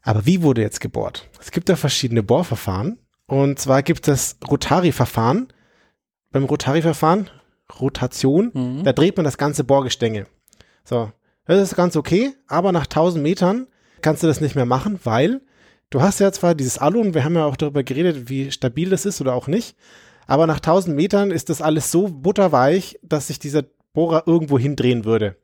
[0.03, 1.29] Aber wie wurde jetzt gebohrt?
[1.41, 3.01] Es gibt da verschiedene Bohrverfahren.
[3.27, 5.49] Und zwar gibt es Rotari-Verfahren.
[6.31, 7.31] Beim Rotari-Verfahren,
[7.81, 8.85] Rotation, mhm.
[8.85, 10.29] da dreht man das ganze Bohrgestänge.
[10.85, 11.11] So,
[11.47, 13.67] das ist ganz okay, aber nach 1000 Metern
[14.03, 15.41] kannst du das nicht mehr machen, weil
[15.90, 18.90] du hast ja zwar dieses Alu und wir haben ja auch darüber geredet, wie stabil
[18.90, 19.77] das ist oder auch nicht,
[20.27, 25.05] aber nach 1000 Metern ist das alles so butterweich, dass sich dieser Bohrer irgendwo hindrehen
[25.05, 25.37] würde.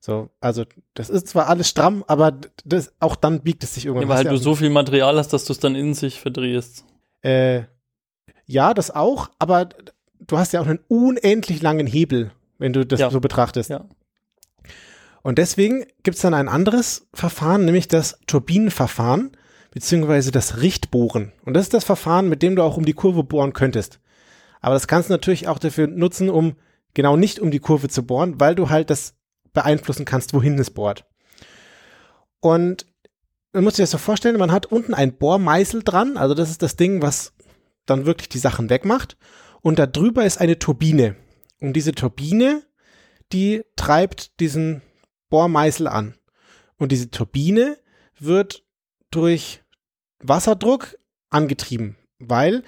[0.00, 4.08] So, also das ist zwar alles stramm, aber das, auch dann biegt es sich irgendwann.
[4.08, 6.84] Ja, weil halt du so viel Material hast, dass du es dann in sich verdrehst.
[7.22, 7.62] Äh,
[8.46, 9.68] ja, das auch, aber
[10.20, 13.10] du hast ja auch einen unendlich langen Hebel, wenn du das ja.
[13.10, 13.70] so betrachtest.
[13.70, 13.86] Ja.
[15.22, 19.32] Und deswegen gibt es dann ein anderes Verfahren, nämlich das Turbinenverfahren,
[19.70, 21.32] beziehungsweise das Richtbohren.
[21.44, 24.00] Und das ist das Verfahren, mit dem du auch um die Kurve bohren könntest.
[24.60, 26.56] Aber das kannst du natürlich auch dafür nutzen, um
[26.94, 29.14] genau nicht um die Kurve zu bohren, weil du halt das
[29.52, 31.04] beeinflussen kannst, wohin es bohrt.
[32.40, 32.86] Und
[33.52, 36.62] man muss sich das so vorstellen, man hat unten ein Bohrmeißel dran, also das ist
[36.62, 37.32] das Ding, was
[37.86, 39.16] dann wirklich die Sachen wegmacht.
[39.60, 41.16] Und da drüber ist eine Turbine.
[41.60, 42.62] Und diese Turbine,
[43.32, 44.82] die treibt diesen
[45.30, 46.14] Bohrmeißel an.
[46.76, 47.76] Und diese Turbine
[48.18, 48.64] wird
[49.10, 49.62] durch
[50.20, 50.98] Wasserdruck
[51.30, 52.62] angetrieben, weil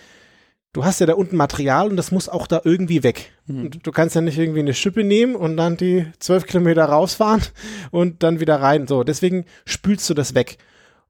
[0.72, 3.32] du hast ja da unten Material und das muss auch da irgendwie weg.
[3.46, 3.70] Mhm.
[3.82, 7.42] Du kannst ja nicht irgendwie eine Schippe nehmen und dann die zwölf Kilometer rausfahren
[7.90, 8.86] und dann wieder rein.
[8.86, 10.58] So, deswegen spülst du das weg.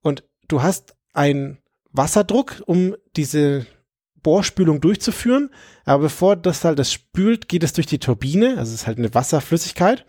[0.01, 1.59] Und du hast einen
[1.93, 3.67] Wasserdruck, um diese
[4.23, 5.51] Bohrspülung durchzuführen.
[5.85, 8.59] Aber bevor das halt das spült, geht es durch die Turbine.
[8.59, 10.05] Also es ist halt eine Wasserflüssigkeit.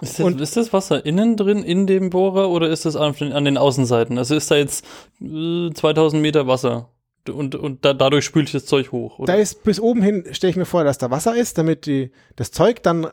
[0.00, 3.14] Ist das, und, ist das Wasser innen drin in dem Bohrer oder ist das an,
[3.32, 4.18] an den Außenseiten?
[4.18, 4.84] Also ist da jetzt
[5.20, 6.90] äh, 2000 Meter Wasser?
[7.28, 9.18] und, und da, dadurch spült das Zeug hoch.
[9.18, 9.32] Oder?
[9.32, 12.10] Da ist bis oben hin, stelle ich mir vor, dass da Wasser ist, damit die,
[12.36, 13.08] das Zeug dann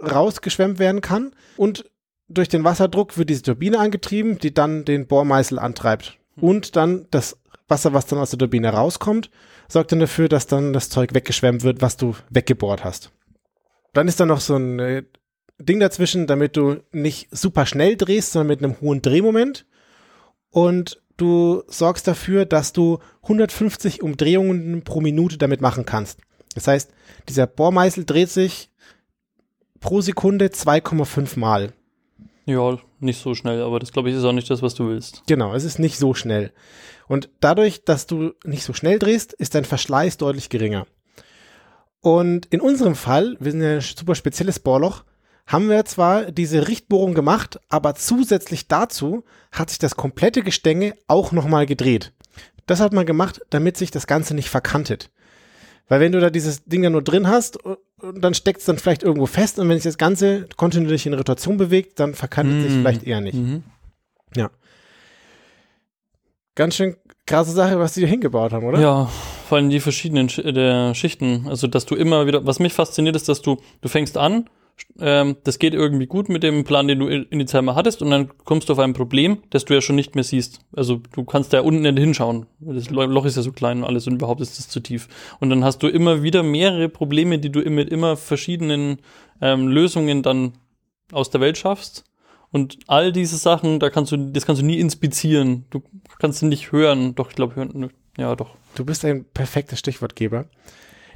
[0.00, 1.32] rausgeschwemmt werden kann.
[1.56, 1.90] Und
[2.28, 6.18] durch den Wasserdruck wird diese Turbine angetrieben, die dann den Bohrmeißel antreibt.
[6.36, 6.44] Hm.
[6.44, 7.38] Und dann das
[7.68, 9.30] Wasser, was dann aus der Turbine rauskommt,
[9.68, 13.12] sorgt dann dafür, dass dann das Zeug weggeschwemmt wird, was du weggebohrt hast.
[13.92, 15.02] Dann ist da noch so ein äh,
[15.58, 19.66] Ding dazwischen, damit du nicht super schnell drehst, sondern mit einem hohen Drehmoment.
[20.50, 26.20] Und du sorgst dafür, dass du 150 Umdrehungen pro Minute damit machen kannst.
[26.54, 26.90] Das heißt,
[27.28, 28.70] dieser Bohrmeißel dreht sich
[29.80, 31.72] pro Sekunde 2,5 Mal.
[32.46, 35.22] Ja, nicht so schnell, aber das glaube ich ist auch nicht das, was du willst.
[35.26, 36.52] Genau, es ist nicht so schnell.
[37.06, 40.86] Und dadurch, dass du nicht so schnell drehst, ist dein Verschleiß deutlich geringer.
[42.00, 45.04] Und in unserem Fall, wir sind ja ein super spezielles Bohrloch,
[45.48, 51.32] haben wir zwar diese Richtbohrung gemacht, aber zusätzlich dazu hat sich das komplette Gestänge auch
[51.32, 52.12] nochmal gedreht.
[52.66, 55.10] Das hat man gemacht, damit sich das Ganze nicht verkantet.
[55.88, 57.78] Weil wenn du da dieses Ding ja nur drin hast, und
[58.22, 61.56] dann steckt es dann vielleicht irgendwo fest und wenn sich das Ganze kontinuierlich in Rotation
[61.56, 62.62] bewegt, dann verkantet mhm.
[62.62, 63.34] sich vielleicht eher nicht.
[63.34, 63.64] Mhm.
[64.36, 64.50] Ja.
[66.54, 68.80] Ganz schön krasse Sache, was die hier hingebaut haben, oder?
[68.80, 69.10] Ja,
[69.48, 71.46] vor allem die verschiedenen Sch der Schichten.
[71.48, 74.48] Also, dass du immer wieder, was mich fasziniert ist, dass du, du fängst an
[75.00, 78.28] ähm, das geht irgendwie gut mit dem Plan, den du initial mal hattest, und dann
[78.44, 80.60] kommst du auf ein Problem, das du ja schon nicht mehr siehst.
[80.74, 82.46] Also du kannst da unten nicht hinschauen.
[82.60, 85.08] Das Loch ist ja so klein und alles und überhaupt ist es zu tief.
[85.40, 88.98] Und dann hast du immer wieder mehrere Probleme, die du mit immer verschiedenen
[89.40, 90.52] ähm, Lösungen dann
[91.12, 92.04] aus der Welt schaffst.
[92.50, 95.66] Und all diese Sachen, da kannst du, das kannst du nie inspizieren.
[95.70, 95.82] Du
[96.18, 97.14] kannst nicht hören.
[97.14, 98.56] Doch, ich glaube, hören, Ja, doch.
[98.74, 100.46] Du bist ein perfekter Stichwortgeber.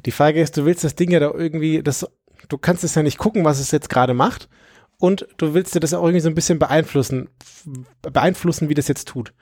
[0.04, 2.06] Die Frage ist, du willst das Ding ja da irgendwie, das,
[2.48, 4.48] du kannst es ja nicht gucken, was es jetzt gerade macht.
[4.98, 7.28] Und du willst dir das auch irgendwie so ein bisschen beeinflussen,
[8.02, 9.32] beeinflussen, wie das jetzt tut.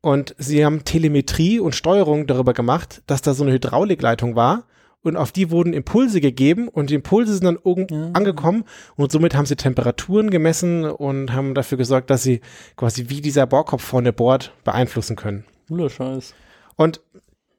[0.00, 4.64] Und sie haben Telemetrie und Steuerung darüber gemacht, dass da so eine Hydraulikleitung war
[5.02, 8.10] und auf die wurden Impulse gegeben und die Impulse sind dann oben ja.
[8.12, 8.64] angekommen
[8.96, 12.40] und somit haben sie Temperaturen gemessen und haben dafür gesorgt, dass sie
[12.76, 15.44] quasi wie dieser Bohrkopf vorne bohrt beeinflussen können.
[15.68, 16.34] Cooler Scheiß.
[16.76, 17.00] Und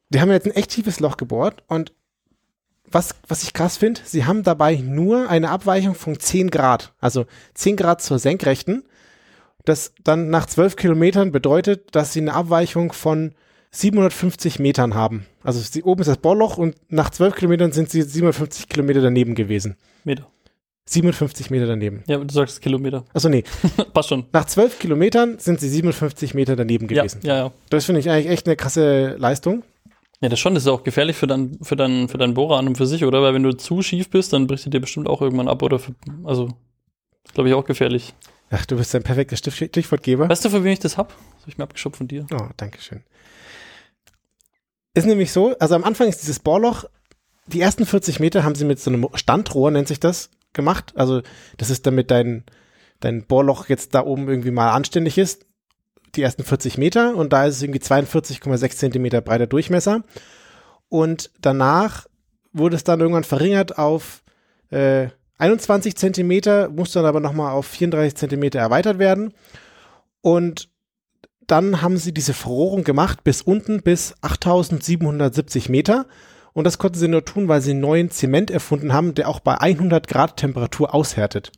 [0.10, 1.94] die haben jetzt ein echt tiefes Loch gebohrt und
[2.92, 7.26] was, was ich krass finde, sie haben dabei nur eine Abweichung von 10 Grad, also
[7.54, 8.84] 10 Grad zur Senkrechten.
[9.66, 13.34] Das dann nach 12 Kilometern bedeutet, dass sie eine Abweichung von
[13.72, 15.26] 750 Metern haben.
[15.44, 19.36] Also sie, oben ist das Bohrloch und nach 12 Kilometern sind sie 750 Kilometer daneben
[19.36, 19.78] gewesen.
[20.04, 20.28] Meter.
[20.86, 22.04] 57 Meter daneben.
[22.08, 23.06] Ja, du sagst Kilometer.
[23.14, 23.44] Achso, nee.
[23.94, 24.26] Passt schon.
[24.34, 27.20] Nach 12 Kilometern sind sie 57 Meter daneben gewesen.
[27.24, 27.52] Ja, ja, ja.
[27.70, 29.64] Das finde ich eigentlich echt eine krasse Leistung.
[30.22, 32.68] Ja, das schon, das ist auch gefährlich für dein, für dein, für deinen Bohrer an
[32.68, 33.22] und für sich, oder?
[33.24, 35.80] Weil wenn du zu schief bist, dann bricht er dir bestimmt auch irgendwann ab, oder?
[35.80, 36.50] Für, also,
[37.34, 38.14] glaube ich auch gefährlich.
[38.52, 40.30] Ach, du bist ein perfekter Stichwortgeber.
[40.30, 41.10] Weißt du, für wen ich das hab?
[41.10, 42.28] Das habe ich mir abgeschopft von dir.
[42.34, 43.02] Oh, danke schön.
[44.94, 46.86] Ist nämlich so, also am Anfang ist dieses Bohrloch,
[47.48, 50.94] die ersten 40 Meter haben sie mit so einem Standrohr, nennt sich das, gemacht.
[50.96, 51.22] Also
[51.58, 52.44] das ist damit dein,
[53.00, 55.46] dein Bohrloch jetzt da oben irgendwie mal anständig ist.
[56.15, 60.04] Die ersten 40 Meter und da ist es irgendwie 42,6 Zentimeter breiter Durchmesser.
[60.89, 62.08] Und danach
[62.54, 64.24] wurde es dann irgendwann verringert auf
[64.71, 69.34] äh, 21 Zentimeter, musste dann aber nochmal auf 34 Zentimeter erweitert werden.
[70.21, 70.69] Und
[71.47, 76.06] dann haben sie diese Verrohrung gemacht bis unten bis 8770 Meter.
[76.54, 79.60] Und das konnten sie nur tun, weil sie neuen Zement erfunden haben, der auch bei
[79.60, 81.52] 100 Grad Temperatur aushärtet.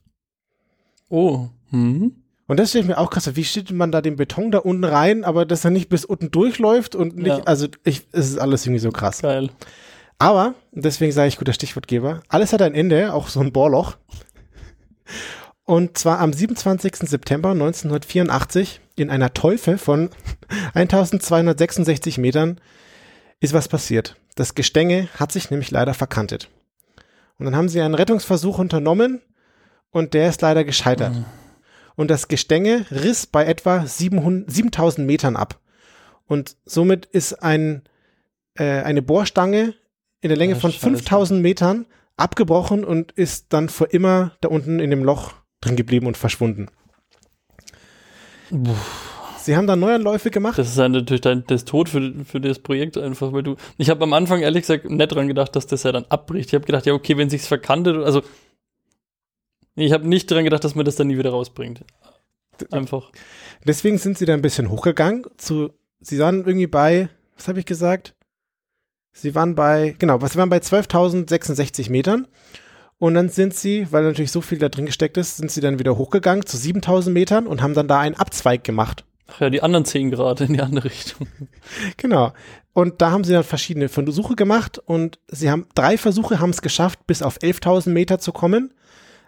[1.09, 1.49] Oh.
[1.69, 2.22] Hm.
[2.53, 4.83] Und das stelle ich mir auch krass Wie steht man da den Beton da unten
[4.83, 7.43] rein, aber dass er nicht bis unten durchläuft und nicht, ja.
[7.45, 9.23] also ich, es ist alles irgendwie so krass.
[9.23, 9.49] Geil.
[10.19, 13.97] Aber, deswegen sage ich guter Stichwortgeber, alles hat ein Ende, auch so ein Bohrloch.
[15.63, 16.97] Und zwar am 27.
[16.97, 20.11] September 1984 in einer Teufel von
[20.75, 22.61] 1266 Metern
[23.39, 24.15] ist was passiert.
[24.35, 26.49] Das Gestänge hat sich nämlich leider verkantet.
[27.39, 29.23] Und dann haben sie einen Rettungsversuch unternommen
[29.89, 31.15] und der ist leider gescheitert.
[31.15, 31.25] Mhm.
[31.95, 35.59] Und das Gestänge riss bei etwa 700, 7000 Metern ab.
[36.25, 37.83] Und somit ist ein,
[38.55, 39.75] äh, eine Bohrstange
[40.21, 40.89] in der Länge ja, von Scheiße.
[40.89, 41.85] 5000 Metern
[42.17, 46.67] abgebrochen und ist dann vor immer da unten in dem Loch drin geblieben und verschwunden.
[49.37, 50.57] Sie haben da Neuanläufe gemacht?
[50.57, 53.55] Das ist ja natürlich dein, das Tod für, für das Projekt einfach, weil du.
[53.77, 56.49] Ich habe am Anfang ehrlich gesagt nicht dran gedacht, dass das ja dann abbricht.
[56.49, 58.21] Ich habe gedacht, ja, okay, wenn sich's verkantet, also.
[59.75, 61.83] Ich habe nicht dran gedacht, dass man das dann nie wieder rausbringt.
[62.71, 63.11] Einfach.
[63.65, 65.25] Deswegen sind sie da ein bisschen hochgegangen.
[65.37, 68.15] Zu, sie waren irgendwie bei, was habe ich gesagt?
[69.11, 72.27] Sie waren bei, genau, sie waren bei 12.066 Metern.
[72.99, 75.79] Und dann sind sie, weil natürlich so viel da drin gesteckt ist, sind sie dann
[75.79, 79.03] wieder hochgegangen zu 7000 Metern und haben dann da einen Abzweig gemacht.
[79.27, 81.27] Ach ja, die anderen 10 Grad in die andere Richtung.
[81.97, 82.33] Genau.
[82.73, 86.61] Und da haben sie dann verschiedene Versuche gemacht und sie haben drei Versuche haben es
[86.61, 88.73] geschafft, bis auf 11.000 Meter zu kommen.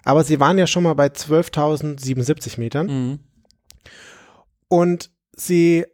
[0.06, 2.88] Aber sie waren ja schon mal bei 12.077 Metern.
[2.88, 3.20] Mhm.
[4.70, 5.86] Und sie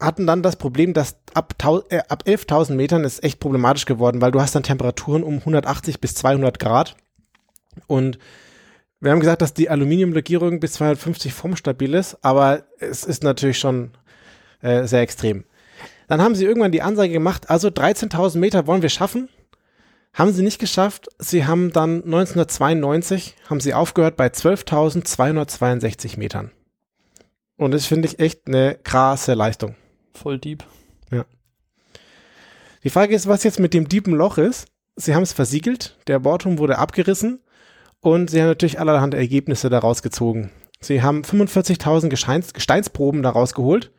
[0.00, 1.54] hatten dann das Problem, dass ab,
[1.90, 6.00] äh, ab 11.000 Metern ist echt problematisch geworden, weil du hast dann Temperaturen um 180
[6.00, 6.96] bis 200 Grad.
[7.86, 8.18] Und
[9.00, 13.90] wir haben gesagt, dass die Aluminiumlegierung bis 250 formstabil ist, aber es ist natürlich schon
[14.62, 15.44] äh, sehr extrem.
[16.06, 19.28] Dann haben sie irgendwann die Ansage gemacht, also 13.000 Meter wollen wir schaffen.
[20.14, 21.08] Haben sie nicht geschafft.
[21.18, 26.52] Sie haben dann 1992 haben sie aufgehört bei 12.262 Metern.
[27.56, 29.74] Und das finde ich echt eine krasse Leistung.
[30.12, 30.64] Voll deep.
[31.10, 31.24] Ja.
[32.84, 34.68] Die Frage ist, was jetzt mit dem tiefen Loch ist.
[34.96, 37.40] Sie haben es versiegelt, der Bordturm wurde abgerissen
[38.00, 40.52] und sie haben natürlich allerhand Ergebnisse daraus gezogen.
[40.80, 43.90] Sie haben 45.000 Gesteins Gesteinsproben daraus geholt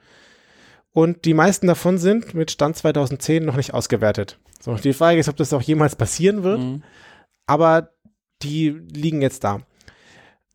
[0.96, 4.40] und die meisten davon sind mit Stand 2010 noch nicht ausgewertet.
[4.62, 6.84] So, die Frage ist, ob das auch jemals passieren wird, mhm.
[7.46, 7.90] aber
[8.42, 9.60] die liegen jetzt da.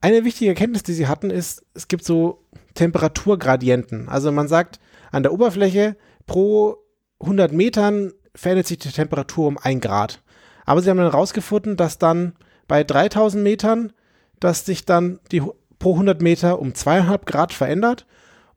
[0.01, 4.09] Eine wichtige Erkenntnis, die sie hatten, ist, es gibt so Temperaturgradienten.
[4.09, 4.80] Also man sagt,
[5.12, 6.78] an der Oberfläche pro
[7.20, 10.22] 100 Metern verändert sich die Temperatur um ein Grad.
[10.64, 12.32] Aber sie haben dann herausgefunden, dass dann
[12.66, 13.93] bei 3000 Metern,
[14.38, 15.43] dass sich dann die
[15.78, 18.07] pro 100 Meter um zweieinhalb Grad verändert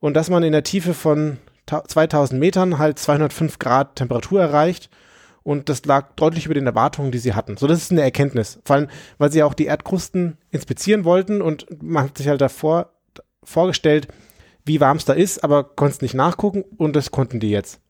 [0.00, 4.90] und dass man in der Tiefe von 2000 Metern halt 205 Grad Temperatur erreicht
[5.42, 7.56] und das lag deutlich über den Erwartungen, die sie hatten.
[7.56, 8.58] So, das ist eine Erkenntnis.
[8.64, 8.88] Vor allem,
[9.18, 12.90] weil sie auch die Erdkrusten inspizieren wollten und man hat sich halt davor
[13.42, 14.08] vorgestellt,
[14.64, 17.80] wie warm es da ist, aber konntest nicht nachgucken und das konnten die jetzt.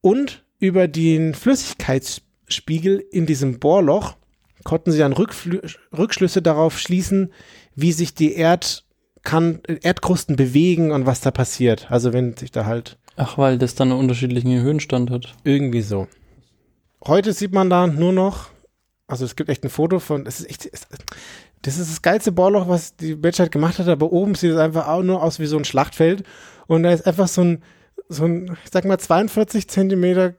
[0.00, 4.16] Und über den Flüssigkeitsspiegel in diesem Bohrloch
[4.64, 5.60] konnten sie dann Rückflü
[5.96, 7.32] Rückschlüsse darauf schließen,
[7.74, 8.83] wie sich die Erd
[9.24, 11.90] kann, Erdkrusten bewegen und was da passiert.
[11.90, 12.98] Also wenn sich da halt.
[13.16, 15.34] Ach, weil das dann einen unterschiedlichen Höhenstand hat.
[15.44, 16.08] Irgendwie so.
[17.06, 18.50] Heute sieht man da nur noch,
[19.06, 20.70] also es gibt echt ein Foto von, es ist echt,
[21.62, 24.88] das ist das geilste Bohrloch, was die Menschheit gemacht hat, aber oben sieht es einfach
[24.88, 26.24] auch nur aus wie so ein Schlachtfeld
[26.66, 27.62] und da ist einfach so ein,
[28.08, 30.34] so ein, ich sag mal 42 Zentimeter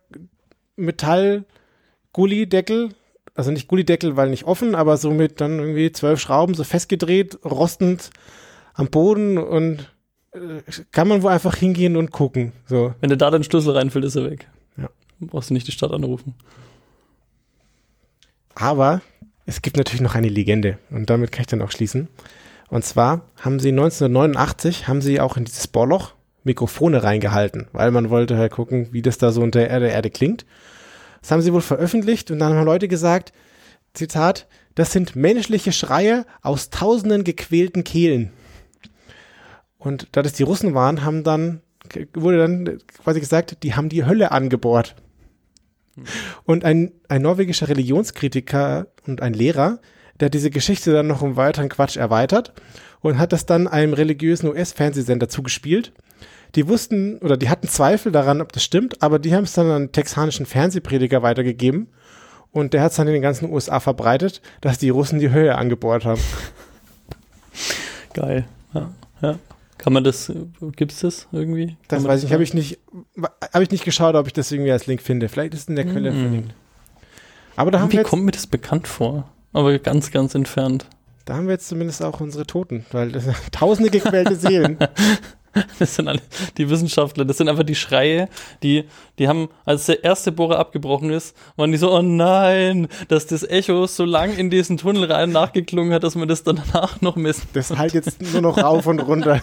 [0.76, 2.90] Metall-Gullideckel,
[3.36, 7.38] also nicht Gullideckel, weil nicht offen, aber so mit dann irgendwie zwölf Schrauben so festgedreht,
[7.46, 8.10] rostend
[8.76, 9.92] am Boden und
[10.34, 10.62] äh,
[10.92, 12.52] kann man wohl einfach hingehen und gucken.
[12.68, 12.94] So.
[13.00, 14.48] Wenn du da den Schlüssel reinfällt, ist er weg.
[14.78, 14.90] Ja.
[15.20, 16.36] Brauchst du nicht die Stadt anrufen.
[18.54, 19.02] Aber
[19.46, 22.08] es gibt natürlich noch eine Legende und damit kann ich dann auch schließen.
[22.70, 26.14] Und zwar haben sie 1989 haben sie auch in dieses Bohrloch
[26.44, 30.46] Mikrofone reingehalten, weil man wollte halt gucken, wie das da so unter der Erde klingt.
[31.22, 33.34] Das haben sie wohl veröffentlicht und dann haben Leute gesagt,
[33.94, 38.32] Zitat, das sind menschliche Schreie aus tausenden gequälten Kehlen.
[39.86, 41.62] Und da das die Russen waren, haben dann,
[42.14, 44.96] wurde dann quasi gesagt, die haben die Hölle angebohrt.
[46.44, 49.80] Und ein, ein norwegischer Religionskritiker und ein Lehrer,
[50.20, 52.54] der hat diese Geschichte dann noch um weiteren Quatsch erweitert
[53.02, 55.94] und hat das dann einem religiösen US-Fernsehsender zugespielt.
[56.56, 59.68] Die wussten oder die hatten Zweifel daran, ob das stimmt, aber die haben es dann
[59.68, 61.88] an einen texanischen Fernsehprediger weitergegeben
[62.52, 65.56] und der hat es dann in den ganzen USA verbreitet, dass die Russen die Höhe
[65.56, 66.22] angebohrt haben.
[68.14, 68.46] Geil.
[68.74, 69.40] Ja, ja.
[69.86, 70.34] Kann man das,
[70.76, 71.78] gibt es das irgendwie?
[71.88, 72.80] Kann das weiß ich, habe ich nicht,
[73.54, 75.30] habe ich nicht geschaut, ob ich das irgendwie als Link finde.
[75.30, 76.20] Vielleicht ist es in der Quelle mm.
[76.22, 76.56] verlinkt.
[77.56, 80.88] Aber da haben wir jetzt, kommt mir das bekannt vor, aber ganz, ganz entfernt.
[81.26, 84.80] Da haben wir jetzt zumindest auch unsere Toten, weil das tausende gequälte Seelen.
[85.80, 86.22] Das sind alle
[86.58, 88.30] die Wissenschaftler, das sind einfach die Schreie,
[88.64, 88.86] die,
[89.20, 93.44] die haben, als der erste Bohrer abgebrochen ist, waren die so, oh nein, dass das
[93.44, 97.48] Echo so lang in diesen Tunnel rein nachgeklungen hat, dass man das danach noch messen
[97.54, 99.42] Das halt jetzt nur noch rauf und runter.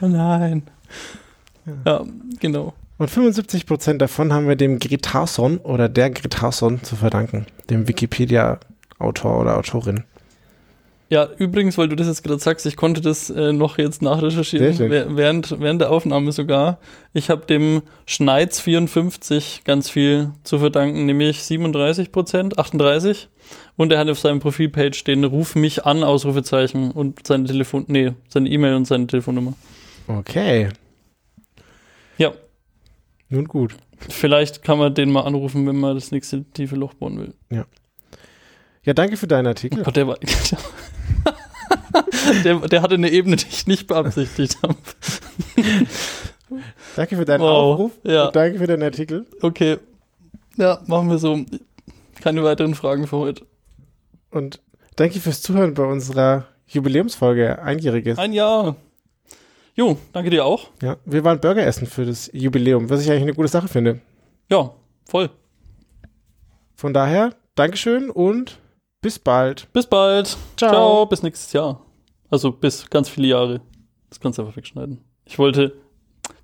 [0.00, 0.62] oh nein.
[1.84, 2.04] Ja,
[2.40, 2.74] genau.
[2.98, 9.40] Und 75 Prozent davon haben wir dem Gretarson oder der Gretarson zu verdanken, dem Wikipedia-Autor
[9.40, 10.04] oder Autorin.
[11.08, 15.16] Ja, übrigens, weil du das jetzt gerade sagst, ich konnte das äh, noch jetzt nachrecherchieren,
[15.16, 16.78] während, während der Aufnahme sogar.
[17.12, 23.28] Ich habe dem Schneids 54 ganz viel zu verdanken, nämlich 37 Prozent, 38.
[23.76, 28.12] Und er hat auf seinem Profilpage den Ruf mich an, Ausrufezeichen und seine Telefon, nee,
[28.28, 29.54] seine E-Mail und seine Telefonnummer.
[30.08, 30.70] Okay.
[32.18, 32.32] Ja.
[33.28, 33.76] Nun gut.
[34.08, 37.34] Vielleicht kann man den mal anrufen, wenn man das nächste tiefe Loch bauen will.
[37.50, 37.64] Ja.
[38.86, 39.82] Ja, danke für deinen Artikel.
[39.84, 40.16] Oh, der war,
[42.44, 44.76] der, der hatte eine Ebene, die ich nicht beabsichtigt habe.
[46.94, 48.30] danke für deinen wow, Aufruf ja.
[48.30, 49.26] danke für deinen Artikel.
[49.42, 49.78] Okay.
[50.56, 51.44] Ja, machen wir so.
[52.20, 53.44] Keine weiteren Fragen für heute.
[54.30, 54.60] Und
[54.94, 58.18] danke fürs Zuhören bei unserer Jubiläumsfolge, einjähriges.
[58.18, 58.76] Ein Jahr.
[59.74, 60.68] Jo, danke dir auch.
[60.80, 64.00] Ja, wir waren Burger essen für das Jubiläum, was ich eigentlich eine gute Sache finde.
[64.48, 64.70] Ja,
[65.06, 65.30] voll.
[66.76, 68.60] Von daher, Dankeschön und
[69.00, 69.72] bis bald.
[69.72, 70.36] Bis bald.
[70.56, 70.70] Ciao.
[70.70, 71.06] Ciao.
[71.06, 71.84] Bis nächstes Jahr.
[72.30, 73.60] Also bis ganz viele Jahre.
[74.08, 75.04] Das kannst du einfach wegschneiden.
[75.24, 75.80] Ich wollte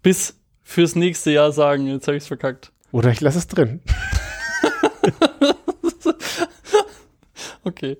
[0.02, 2.72] bis fürs nächste Jahr sagen, jetzt habe ich es verkackt.
[2.92, 3.80] Oder ich lasse es drin.
[7.64, 7.96] okay.